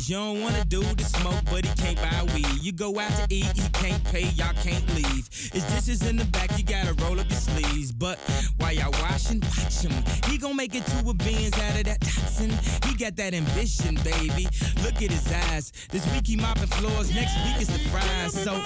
[0.00, 0.08] Got.
[0.08, 2.62] You don't wanna do the smoke, but he can't buy weed.
[2.62, 5.28] You go out to eat, he can't pay, y'all can't leave.
[5.52, 7.92] His dishes in the back, you gotta roll up your sleeves.
[7.92, 8.18] But
[8.58, 9.92] while y'all washing, watch him.
[10.26, 12.50] He gon' make it to a beans out of that Datsun.
[12.86, 14.48] He got that ambition, baby.
[14.82, 15.72] Look at his eyes.
[15.90, 18.32] This week he mopping floors, next week is the fries.
[18.32, 18.60] So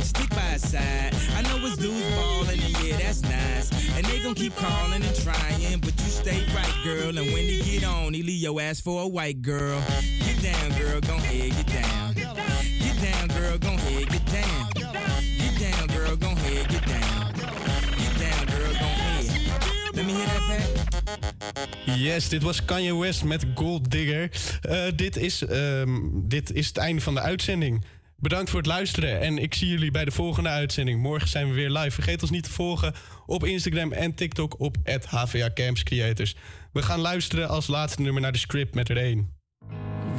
[0.00, 1.14] stick by his side.
[1.36, 3.70] I know his dudes ballin', and yeah, that's nice.
[3.96, 7.16] And they gon' keep calling and trying, but you stay right, girl.
[7.16, 9.82] And when he get on, he leave your ass for a white girl.
[10.44, 12.14] Down, girl, get down.
[15.88, 17.32] Girl, gon' head, get down.
[17.32, 18.46] Girl, get down.
[18.46, 18.74] Girl.
[19.92, 21.96] Let me that.
[21.96, 24.30] Yes, dit was Kanye West met Gold Digger.
[24.60, 27.84] Eh, dit, is, ehm, dit is het einde van de uitzending.
[28.16, 31.00] Bedankt voor het luisteren en ik zie jullie bij de volgende uitzending.
[31.00, 31.90] Morgen zijn we weer live.
[31.90, 32.94] Vergeet ons niet te volgen
[33.26, 36.36] op Instagram en TikTok op HVA Camps Creators.
[36.72, 39.33] We gaan luisteren als laatste nummer naar de script met er één.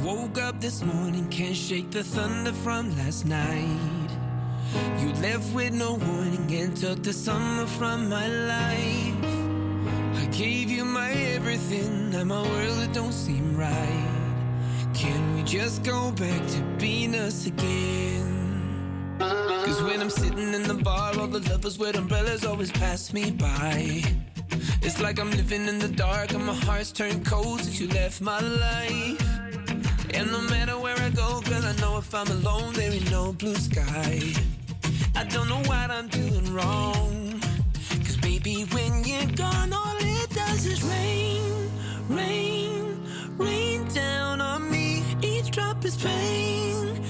[0.02, 4.10] Woke up this morning, can't shake the thunder from last night.
[4.98, 9.24] You left with no warning and took the summer from my life.
[10.22, 14.10] I gave you my everything, now my world it don't seem right.
[14.94, 19.16] Can we just go back to being us again?
[19.18, 23.30] Cause when I'm sitting in the bar, all the lovers with umbrellas always pass me
[23.30, 24.02] by.
[24.82, 28.20] It's like I'm living in the dark and my heart's turned cold since you left
[28.20, 29.35] my life.
[30.16, 33.34] And no matter where I go, girl, I know if I'm alone, there ain't no
[33.34, 34.32] blue sky.
[35.14, 37.38] I don't know what I'm doing wrong.
[38.04, 41.70] Cause baby, when you're gone, all it does is rain,
[42.08, 43.02] rain,
[43.36, 45.02] rain down on me.
[45.20, 47.05] Each drop is pain, pain,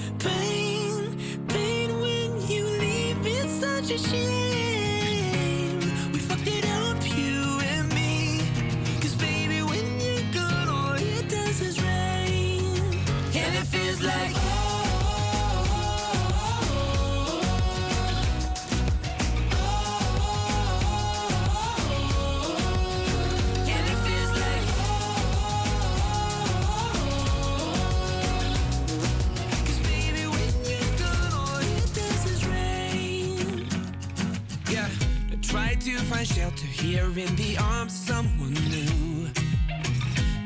[36.17, 39.29] find shelter here in the arms of someone new.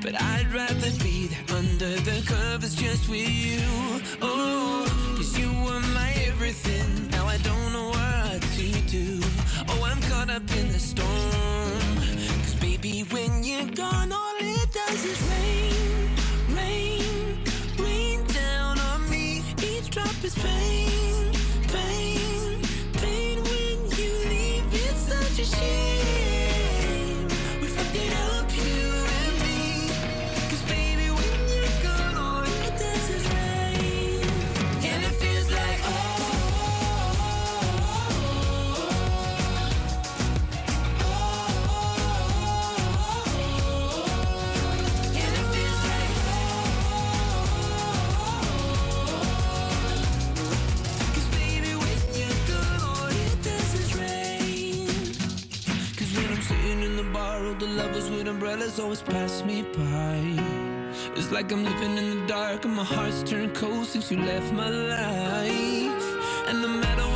[0.02, 3.62] But I'd rather be there under the covers just with you.
[4.22, 4.84] Oh,
[5.16, 7.10] cause you were my everything.
[7.12, 8.68] Now I don't know what to
[8.98, 9.22] do.
[9.70, 11.96] Oh, I'm caught up in the storm.
[12.44, 16.10] Cause baby, when you're gone, all it does is rain,
[16.60, 17.38] rain,
[17.80, 19.42] rain down on me.
[19.64, 21.11] Each drop is pain, pain,
[25.62, 25.91] you.
[57.62, 60.18] the lovers with umbrellas always pass me by.
[61.16, 64.52] It's like I'm living in the dark and my heart's turned cold since you left
[64.52, 66.08] my life.
[66.48, 67.11] And the matter